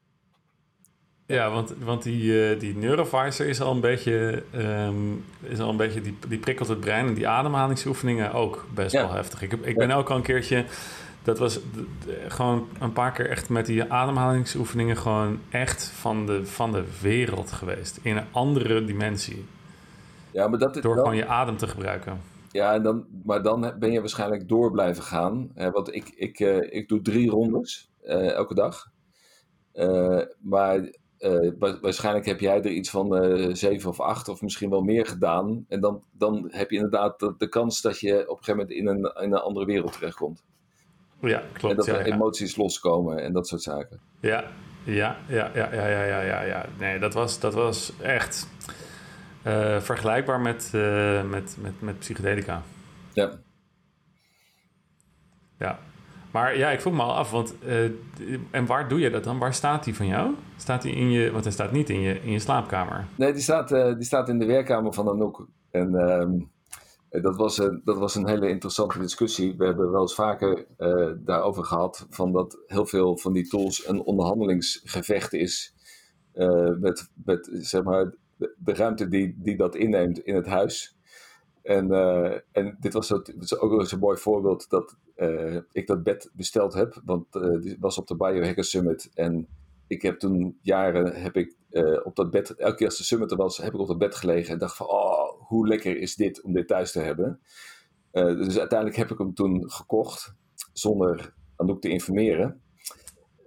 Ja, 1.27 1.51
want, 1.51 1.73
want 1.83 2.03
die, 2.03 2.23
uh, 2.23 2.59
die 2.59 2.75
neurovisor 2.75 3.47
is 3.47 3.61
al 3.61 3.71
een 3.71 3.81
beetje, 3.81 4.43
um, 4.55 5.25
is 5.41 5.59
al 5.59 5.69
een 5.69 5.77
beetje 5.77 6.01
die, 6.01 6.17
die 6.27 6.39
prikkelt 6.39 6.67
het 6.67 6.79
brein 6.79 7.07
en 7.07 7.13
die 7.13 7.27
ademhalingsoefeningen 7.27 8.33
ook 8.33 8.67
best 8.73 8.93
wel 8.93 9.11
heftig. 9.11 9.41
Ik, 9.41 9.53
ik 9.53 9.77
ben 9.77 9.91
ook 9.91 10.09
al 10.09 10.15
een 10.15 10.21
keertje, 10.21 10.65
dat 11.23 11.39
was 11.39 11.59
gewoon 12.27 12.67
een 12.79 12.93
paar 12.93 13.11
keer 13.11 13.29
echt 13.29 13.49
met 13.49 13.65
die 13.65 13.91
ademhalingsoefeningen 13.91 14.97
gewoon 14.97 15.39
echt 15.49 15.87
van 15.87 16.25
de, 16.25 16.45
van 16.45 16.71
de 16.71 16.83
wereld 17.01 17.51
geweest. 17.51 17.99
In 18.01 18.17
een 18.17 18.27
andere 18.31 18.85
dimensie. 18.85 19.45
Ja, 20.31 20.47
maar 20.47 20.59
dat 20.59 20.75
is 20.75 20.81
Door 20.81 20.95
gewoon 20.95 21.15
je 21.15 21.25
adem 21.25 21.57
te 21.57 21.67
gebruiken. 21.67 22.21
Ja, 22.51 22.73
en 22.73 22.83
dan, 22.83 23.05
maar 23.23 23.43
dan 23.43 23.73
ben 23.79 23.91
je 23.91 23.99
waarschijnlijk 23.99 24.47
door 24.47 24.71
blijven 24.71 25.03
gaan. 25.03 25.51
Hè, 25.53 25.71
want 25.71 25.95
ik, 25.95 26.09
ik, 26.15 26.39
uh, 26.39 26.73
ik 26.73 26.87
doe 26.87 27.01
drie 27.01 27.29
rondes 27.29 27.91
uh, 28.03 28.31
elke 28.31 28.53
dag. 28.53 28.91
Maar 30.39 30.89
uh, 31.19 31.51
waarschijnlijk 31.82 32.25
heb 32.25 32.39
jij 32.39 32.58
er 32.58 32.71
iets 32.71 32.89
van 32.89 33.23
uh, 33.23 33.53
zeven 33.53 33.89
of 33.89 33.99
acht 33.99 34.30
of 34.30 34.41
misschien 34.41 34.69
wel 34.69 34.82
meer 34.82 35.06
gedaan. 35.06 35.65
En 35.67 35.80
dan, 35.80 36.03
dan 36.12 36.47
heb 36.51 36.69
je 36.69 36.75
inderdaad 36.75 37.19
de, 37.19 37.34
de, 37.38 37.49
kans 37.49 37.82
dat 37.82 37.99
je 37.99 38.13
op 38.13 38.38
een 38.38 38.43
gegeven 38.43 38.56
moment 38.58 38.71
in 38.71 38.88
een, 38.88 39.23
in 39.23 39.34
een 39.34 39.39
andere 39.41 39.65
wereld 39.65 39.93
terechtkomt. 39.93 40.43
Ja, 41.21 41.43
klopt. 41.53 41.71
En 41.71 41.75
dat 41.75 41.86
ja, 41.86 41.93
er 41.93 42.13
emoties 42.13 42.56
loskomen 42.56 43.23
en 43.23 43.34
dat 43.34 43.47
soort 43.47 43.62
zaken. 43.62 43.99
Ja, 44.19 44.51
ja, 44.84 45.17
ja, 45.27 45.51
ja, 45.53 45.73
ja, 45.73 45.88
ja, 45.88 46.03
ja, 46.03 46.21
ja. 46.21 46.41
ja. 46.41 46.65
Nee, 46.80 46.99
dat 46.99 47.13
was, 47.13 47.39
dat 47.39 47.53
was 47.53 47.93
echt 48.01 48.47
uh, 49.47 49.80
vergelijkbaar 49.80 50.39
met, 50.39 50.69
met, 51.30 51.58
met, 51.62 51.82
met 51.82 51.99
psychedelica. 51.99 52.62
Ja. 53.13 53.32
Ja, 55.60 55.80
maar 56.38 56.58
ja, 56.58 56.69
ik 56.69 56.82
vroeg 56.82 56.93
me 56.93 57.02
al 57.02 57.15
af, 57.15 57.32
want 57.32 57.56
uh, 57.65 57.91
en 58.52 58.65
waar 58.65 58.89
doe 58.89 59.00
je 59.00 59.10
dat 59.10 59.23
dan? 59.23 59.39
Waar 59.39 59.54
staat 59.54 59.84
die 59.84 59.95
van 59.95 60.08
jou? 60.08 60.34
Staat 60.58 60.82
die 60.82 60.95
in 60.95 61.12
je, 61.12 61.32
want 61.32 61.43
hij 61.43 61.54
staat 61.54 61.71
niet 61.71 61.89
in 61.89 62.00
je, 62.00 62.21
in 62.21 62.32
je 62.32 62.39
slaapkamer. 62.39 63.06
Nee, 63.15 63.34
die 63.34 63.41
staat, 63.41 63.71
uh, 63.71 63.93
die 63.93 64.04
staat 64.04 64.30
in 64.30 64.39
de 64.39 64.45
werkkamer 64.45 64.93
van 64.93 65.10
Anouk. 65.10 65.47
En 65.71 65.91
uh, 65.91 67.21
dat, 67.23 67.36
was, 67.36 67.58
een, 67.58 67.82
dat 67.84 67.97
was 67.97 68.15
een 68.15 68.28
hele 68.28 68.50
interessante 68.50 69.00
discussie. 69.00 69.56
We 69.58 69.65
hebben 69.65 69.91
wel 69.91 70.02
eens 70.02 70.15
vaker 70.15 70.65
daarover 71.19 71.63
gehad, 71.63 72.08
van 72.10 72.32
dat 72.32 72.58
heel 72.67 72.86
veel 72.86 73.17
van 73.17 73.34
die 73.34 73.47
tools 73.47 73.88
een 73.88 74.02
onderhandelingsgevecht 74.02 75.34
is 75.34 75.73
met, 76.80 77.10
met 77.26 77.50
zeg 77.52 77.84
maar, 77.84 78.13
de, 78.38 78.73
ruimte 78.73 79.08
die, 79.08 79.36
die 79.38 79.58
dat 79.58 79.76
inneemt 79.76 80.19
in 80.19 80.36
het 80.36 80.47
huis. 80.47 80.97
En, 81.63 81.91
en 82.52 82.78
dit 82.80 82.93
was, 82.93 83.13
ook 83.60 83.71
eens 83.80 83.91
een 83.91 84.00
mooi 84.00 84.17
voorbeeld 84.17 84.69
dat 84.69 84.95
uh, 85.17 85.58
ik 85.71 85.88
dat 85.88 86.03
bed 86.03 86.32
besteld 86.34 86.73
heb. 86.73 87.01
Want 87.06 87.36
uh, 87.36 87.62
dit 87.62 87.77
was 87.80 87.97
op 87.97 88.08
de 88.08 88.15
Biohacker 88.15 88.63
Summit. 88.63 89.10
En 89.13 89.47
ik 89.88 90.01
heb 90.01 90.19
toen 90.19 90.58
jaren 90.62 91.21
heb 91.21 91.36
ik, 91.36 91.56
op 92.03 92.15
dat 92.15 92.32
bed, 92.32 92.56
elke 92.56 92.75
keer 92.75 92.88
als 92.88 92.97
de 92.97 93.03
summit 93.03 93.32
er 93.32 93.38
was, 93.38 93.58
heb 93.58 93.73
ik 93.73 93.80
op 93.80 93.88
dat 93.88 93.97
bed 93.97 94.15
gelegen 94.15 94.53
en 94.53 94.60
dacht 94.60 94.75
van, 94.75 94.88
oh, 94.88 95.47
hoe 95.47 95.67
lekker 95.67 95.97
is 95.97 96.15
dit 96.15 96.41
om 96.41 96.53
dit 96.53 96.67
thuis 96.67 96.91
te 96.91 96.99
hebben. 96.99 97.39
dus 98.12 98.60
uiteindelijk 98.60 98.97
heb 98.97 99.12
ik 99.12 99.17
hem 99.17 99.34
toen 99.34 99.71
gekocht, 99.71 100.34
zonder 100.73 101.34
Anouk 101.56 101.82
te 101.82 101.89
informeren. 101.89 102.62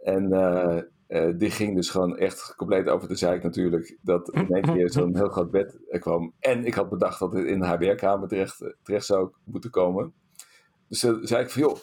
En 0.02 0.33
uh, 1.11 1.28
die 1.37 1.50
ging 1.50 1.74
dus 1.74 1.90
gewoon 1.90 2.18
echt 2.18 2.54
compleet 2.56 2.88
over 2.88 3.09
de 3.09 3.14
zeik 3.14 3.42
natuurlijk. 3.42 3.98
Dat 4.02 4.30
in 4.30 4.48
één 4.48 4.74
keer 4.74 4.90
zo'n 4.92 5.16
heel 5.16 5.28
groot 5.28 5.50
bed 5.50 5.78
kwam. 5.98 6.33
En 6.38 6.64
ik 6.64 6.74
had 6.74 6.88
bedacht 6.88 7.18
dat 7.18 7.33
het 7.33 7.46
in 7.46 7.62
haar 7.62 7.78
werkkamer 7.78 8.28
terecht, 8.28 8.74
terecht 8.83 9.06
zou 9.06 9.30
moeten 9.44 9.70
komen. 9.70 10.12
Dus 10.90 11.00
zei 11.00 11.42
ik 11.42 11.50
van, 11.50 11.62
joh, 11.62 11.76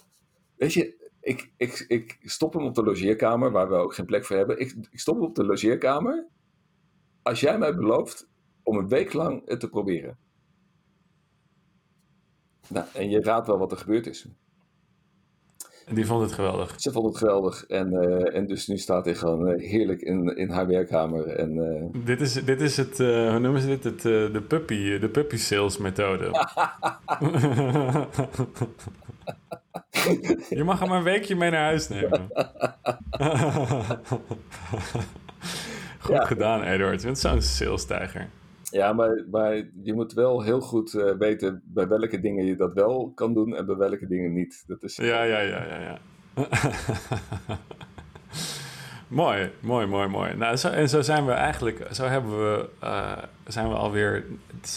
weet 0.55 0.73
je, 0.73 1.11
ik, 1.19 1.53
ik, 1.57 1.85
ik 1.87 2.17
stop 2.21 2.53
hem 2.53 2.65
op 2.65 2.75
de 2.75 2.83
logeerkamer, 2.83 3.51
waar 3.51 3.69
we 3.69 3.75
ook 3.75 3.93
geen 3.93 4.05
plek 4.05 4.25
voor 4.25 4.35
hebben. 4.35 4.59
Ik, 4.59 4.75
ik 4.91 4.99
stop 4.99 5.15
hem 5.15 5.23
op 5.23 5.35
de 5.35 5.45
logeerkamer. 5.45 6.27
Als 7.21 7.39
jij 7.39 7.57
mij 7.57 7.75
belooft 7.75 8.29
om 8.63 8.77
een 8.77 8.87
week 8.87 9.13
lang 9.13 9.41
het 9.45 9.59
te 9.59 9.69
proberen. 9.69 10.17
Nou, 12.69 12.87
en 12.93 13.09
je 13.09 13.21
raadt 13.21 13.47
wel 13.47 13.57
wat 13.57 13.71
er 13.71 13.77
gebeurd 13.77 14.07
is. 14.07 14.27
Die 15.91 16.05
vond 16.05 16.21
het 16.21 16.31
geweldig. 16.31 16.73
Ze 16.77 16.91
vond 16.91 17.05
het 17.05 17.17
geweldig. 17.17 17.65
En, 17.65 17.93
uh, 17.93 18.35
en 18.35 18.47
dus 18.47 18.67
nu 18.67 18.77
staat 18.77 19.05
hij 19.05 19.15
gewoon 19.15 19.49
uh, 19.49 19.69
heerlijk 19.69 20.01
in, 20.01 20.37
in 20.37 20.49
haar 20.49 20.67
werkkamer. 20.67 21.27
En, 21.27 21.55
uh... 21.55 22.05
dit, 22.05 22.21
is, 22.21 22.33
dit 22.33 22.61
is 22.61 22.77
het, 22.77 22.97
hoe 22.97 23.39
noemen 23.39 23.61
ze 23.61 23.67
dit? 23.67 23.83
Het, 23.83 24.01
de, 24.01 24.43
puppy, 24.47 24.99
de 24.99 25.09
puppy 25.09 25.37
sales 25.37 25.77
methode. 25.77 26.31
Je 30.49 30.63
mag 30.63 30.79
hem 30.79 30.91
een 30.91 31.03
weekje 31.03 31.35
mee 31.35 31.51
naar 31.51 31.63
huis 31.63 31.87
nemen. 31.87 32.27
Goed 35.99 36.15
ja. 36.15 36.25
gedaan, 36.25 36.63
Edward. 36.63 37.01
Je 37.01 37.05
bent 37.05 37.19
zo'n 37.19 37.41
salestijger. 37.41 38.29
Ja, 38.71 38.93
maar, 38.93 39.23
maar 39.31 39.55
je 39.83 39.93
moet 39.93 40.13
wel 40.13 40.41
heel 40.41 40.61
goed 40.61 40.93
uh, 40.93 41.11
weten 41.17 41.61
bij 41.65 41.87
welke 41.87 42.19
dingen 42.19 42.45
je 42.45 42.55
dat 42.55 42.73
wel 42.73 43.11
kan 43.15 43.33
doen 43.33 43.55
en 43.55 43.65
bij 43.65 43.75
welke 43.75 44.07
dingen 44.07 44.33
niet. 44.33 44.63
Dat 44.67 44.83
is... 44.83 44.95
Ja, 44.95 45.23
ja, 45.23 45.39
ja, 45.39 45.63
ja, 45.65 45.79
ja. 45.79 45.99
mooi, 49.07 49.51
mooi, 49.59 49.85
mooi, 49.85 50.07
mooi. 50.07 50.35
Nou, 50.35 50.55
zo, 50.55 50.69
en 50.69 50.89
zo 50.89 51.01
zijn 51.01 51.25
we 51.25 51.31
eigenlijk, 51.31 51.87
zo 51.91 52.05
hebben 52.05 52.31
we, 52.31 52.69
uh, 52.83 53.17
zijn 53.47 53.69
we 53.69 53.75
alweer 53.75 54.25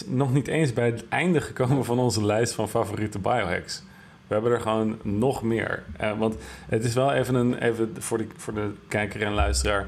nog 0.07 0.33
niet 0.33 0.47
eens 0.47 0.73
bij 0.73 0.85
het 0.85 1.07
einde 1.07 1.41
gekomen 1.41 1.85
van 1.85 1.99
onze 1.99 2.25
lijst 2.25 2.53
van 2.53 2.69
favoriete 2.69 3.19
biohacks. 3.19 3.83
We 4.27 4.33
hebben 4.33 4.51
er 4.51 4.61
gewoon 4.61 4.99
nog 5.03 5.43
meer. 5.43 5.83
Uh, 6.01 6.19
want 6.19 6.35
het 6.67 6.83
is 6.83 6.93
wel 6.93 7.13
even 7.13 7.35
een, 7.35 7.57
even 7.57 7.95
voor 7.99 8.17
de, 8.17 8.27
voor 8.37 8.53
de 8.53 8.71
kijker 8.87 9.21
en 9.21 9.33
luisteraar. 9.33 9.85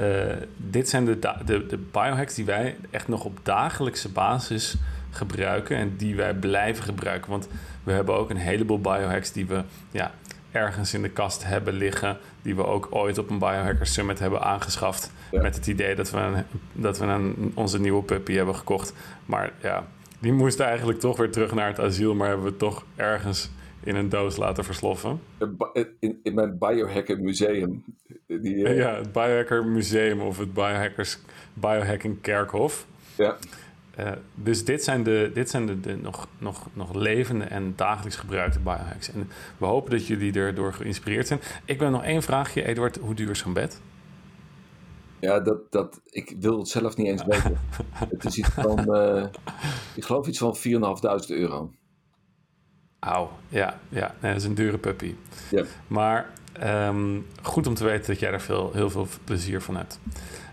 Uh, 0.00 0.32
dit 0.56 0.88
zijn 0.88 1.04
de, 1.04 1.18
de, 1.44 1.66
de 1.66 1.76
biohacks 1.76 2.34
die 2.34 2.44
wij 2.44 2.76
echt 2.90 3.08
nog 3.08 3.24
op 3.24 3.38
dagelijkse 3.42 4.08
basis 4.08 4.76
gebruiken 5.10 5.76
en 5.76 5.96
die 5.96 6.16
wij 6.16 6.34
blijven 6.34 6.84
gebruiken. 6.84 7.30
Want 7.30 7.48
we 7.84 7.92
hebben 7.92 8.14
ook 8.14 8.30
een 8.30 8.36
heleboel 8.36 8.80
biohacks 8.80 9.32
die 9.32 9.46
we 9.46 9.62
ja, 9.90 10.12
ergens 10.52 10.94
in 10.94 11.02
de 11.02 11.08
kast 11.08 11.44
hebben 11.44 11.74
liggen, 11.74 12.16
die 12.42 12.56
we 12.56 12.66
ook 12.66 12.88
ooit 12.90 13.18
op 13.18 13.30
een 13.30 13.38
Biohacker 13.38 13.86
Summit 13.86 14.18
hebben 14.18 14.42
aangeschaft. 14.42 15.12
Met 15.30 15.56
het 15.56 15.66
idee 15.66 15.94
dat 15.94 16.10
we, 16.10 16.18
een, 16.18 16.44
dat 16.72 16.98
we 16.98 17.04
een, 17.04 17.52
onze 17.54 17.80
nieuwe 17.80 18.02
puppy 18.02 18.32
hebben 18.32 18.56
gekocht. 18.56 18.92
Maar 19.26 19.52
ja, 19.62 19.86
die 20.18 20.32
moest 20.32 20.60
eigenlijk 20.60 21.00
toch 21.00 21.16
weer 21.16 21.30
terug 21.30 21.54
naar 21.54 21.68
het 21.68 21.80
asiel, 21.80 22.14
maar 22.14 22.28
hebben 22.28 22.46
we 22.46 22.56
toch 22.56 22.84
ergens 22.96 23.50
in 23.88 23.96
een 23.96 24.08
doos 24.08 24.36
laten 24.36 24.64
versloffen. 24.64 25.20
In, 26.00 26.20
in 26.22 26.34
mijn 26.34 26.58
Biohacker 26.58 27.20
Museum. 27.20 27.84
Die, 28.26 28.54
uh... 28.54 28.76
Ja, 28.76 28.94
het 28.94 29.12
Biohacker 29.12 29.66
Museum 29.66 30.20
of 30.20 30.38
het 30.38 30.52
Biohackers, 30.52 31.18
Biohacking 31.54 32.20
Kerkhof. 32.20 32.86
Ja. 33.16 33.36
Uh, 33.98 34.10
dus 34.34 34.64
dit 34.64 34.84
zijn, 34.84 35.02
de, 35.02 35.30
dit 35.34 35.50
zijn 35.50 35.66
de, 35.66 35.80
de, 35.80 35.96
nog, 35.96 36.28
nog, 36.38 36.68
nog 36.72 36.94
levende 36.94 37.44
en 37.44 37.72
dagelijks 37.76 38.16
gebruikte 38.16 38.58
biohacks. 38.58 39.12
En 39.12 39.30
we 39.58 39.66
hopen 39.66 39.90
dat 39.90 40.06
jullie 40.06 40.32
erdoor 40.32 40.72
geïnspireerd 40.72 41.26
zijn. 41.26 41.40
Ik 41.64 41.78
ben 41.78 41.92
nog 41.92 42.04
één 42.04 42.22
vraagje, 42.22 42.64
Eduard. 42.64 42.96
Hoe 42.96 43.14
duur 43.14 43.30
is 43.30 43.38
zo'n 43.38 43.52
bed? 43.52 43.80
Ja, 45.20 45.40
dat, 45.40 45.72
dat, 45.72 46.00
ik 46.04 46.34
wil 46.40 46.58
het 46.58 46.68
zelf 46.68 46.96
niet 46.96 47.06
eens 47.06 47.24
weten. 47.24 47.58
het 48.14 48.24
is 48.24 48.38
iets 48.38 48.48
van, 48.48 48.96
uh, 48.96 49.24
ik 49.94 50.04
geloof 50.04 50.26
iets 50.26 50.38
van 50.38 50.56
4.500 50.56 51.26
euro. 51.26 51.70
Auw, 52.98 53.30
ja, 53.48 53.78
ja. 53.88 54.14
Nee, 54.20 54.32
dat 54.32 54.40
is 54.40 54.48
een 54.48 54.54
dure 54.54 54.78
puppy. 54.78 55.14
Ja. 55.50 55.64
Maar 55.86 56.26
um, 56.64 57.26
goed 57.42 57.66
om 57.66 57.74
te 57.74 57.84
weten 57.84 58.06
dat 58.06 58.20
jij 58.20 58.32
er 58.32 58.40
veel, 58.40 58.70
heel 58.74 58.90
veel 58.90 59.06
plezier 59.24 59.62
van 59.62 59.76
hebt. 59.76 60.00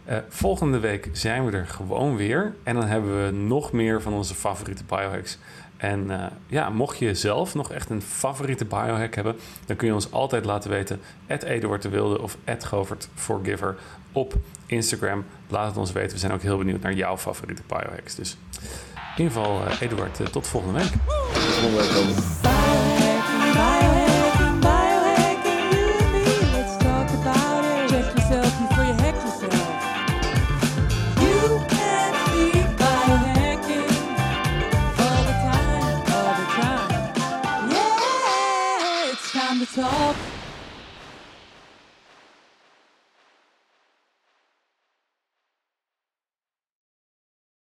Uh, 0.10 0.18
volgende 0.30 0.80
week 0.80 1.10
zijn 1.12 1.46
we 1.46 1.58
er 1.58 1.68
gewoon 1.68 2.16
weer. 2.16 2.56
En 2.64 2.76
dan 2.76 2.86
hebben 2.86 3.26
we 3.26 3.32
nog 3.32 3.72
meer 3.72 4.02
van 4.02 4.14
onze 4.14 4.36
favoriete 4.36 4.84
biohacks. 4.84 5.38
En 5.78 6.06
uh, 6.10 6.26
ja, 6.48 6.70
mocht 6.70 6.98
je 6.98 7.16
zelf 7.16 7.56
nog 7.56 7.72
echt 7.72 7.90
een 7.90 8.02
favoriete 8.02 8.66
biohack 8.66 9.16
hebben, 9.16 9.36
dan 9.66 9.76
kun 9.76 9.88
je 9.88 9.94
ons 9.94 10.12
altijd 10.12 10.46
laten 10.46 10.70
weten. 10.70 11.02
Eduard 11.28 11.82
de 11.82 11.90
Wilde 11.90 12.22
of 12.22 12.38
Govert 12.60 13.10
Forgiver 13.14 13.76
op 14.12 14.34
Instagram. 14.66 15.26
Laat 15.48 15.68
het 15.68 15.78
ons 15.78 15.92
weten. 15.92 16.12
We 16.12 16.18
zijn 16.18 16.32
ook 16.32 16.42
heel 16.42 16.58
benieuwd 16.58 16.82
naar 16.82 16.94
jouw 16.94 17.18
favoriete 17.18 17.62
biohacks. 17.68 18.16
Dus 18.16 18.38
ieder 19.18 19.34
geval, 19.34 19.62
uh, 19.62 19.82
Eduard, 19.82 20.20
uh, 20.20 20.28
tot 20.28 20.48
volgende 20.48 20.80
week. 20.80 20.92
Volgende 21.08 21.78
week 21.78 22.55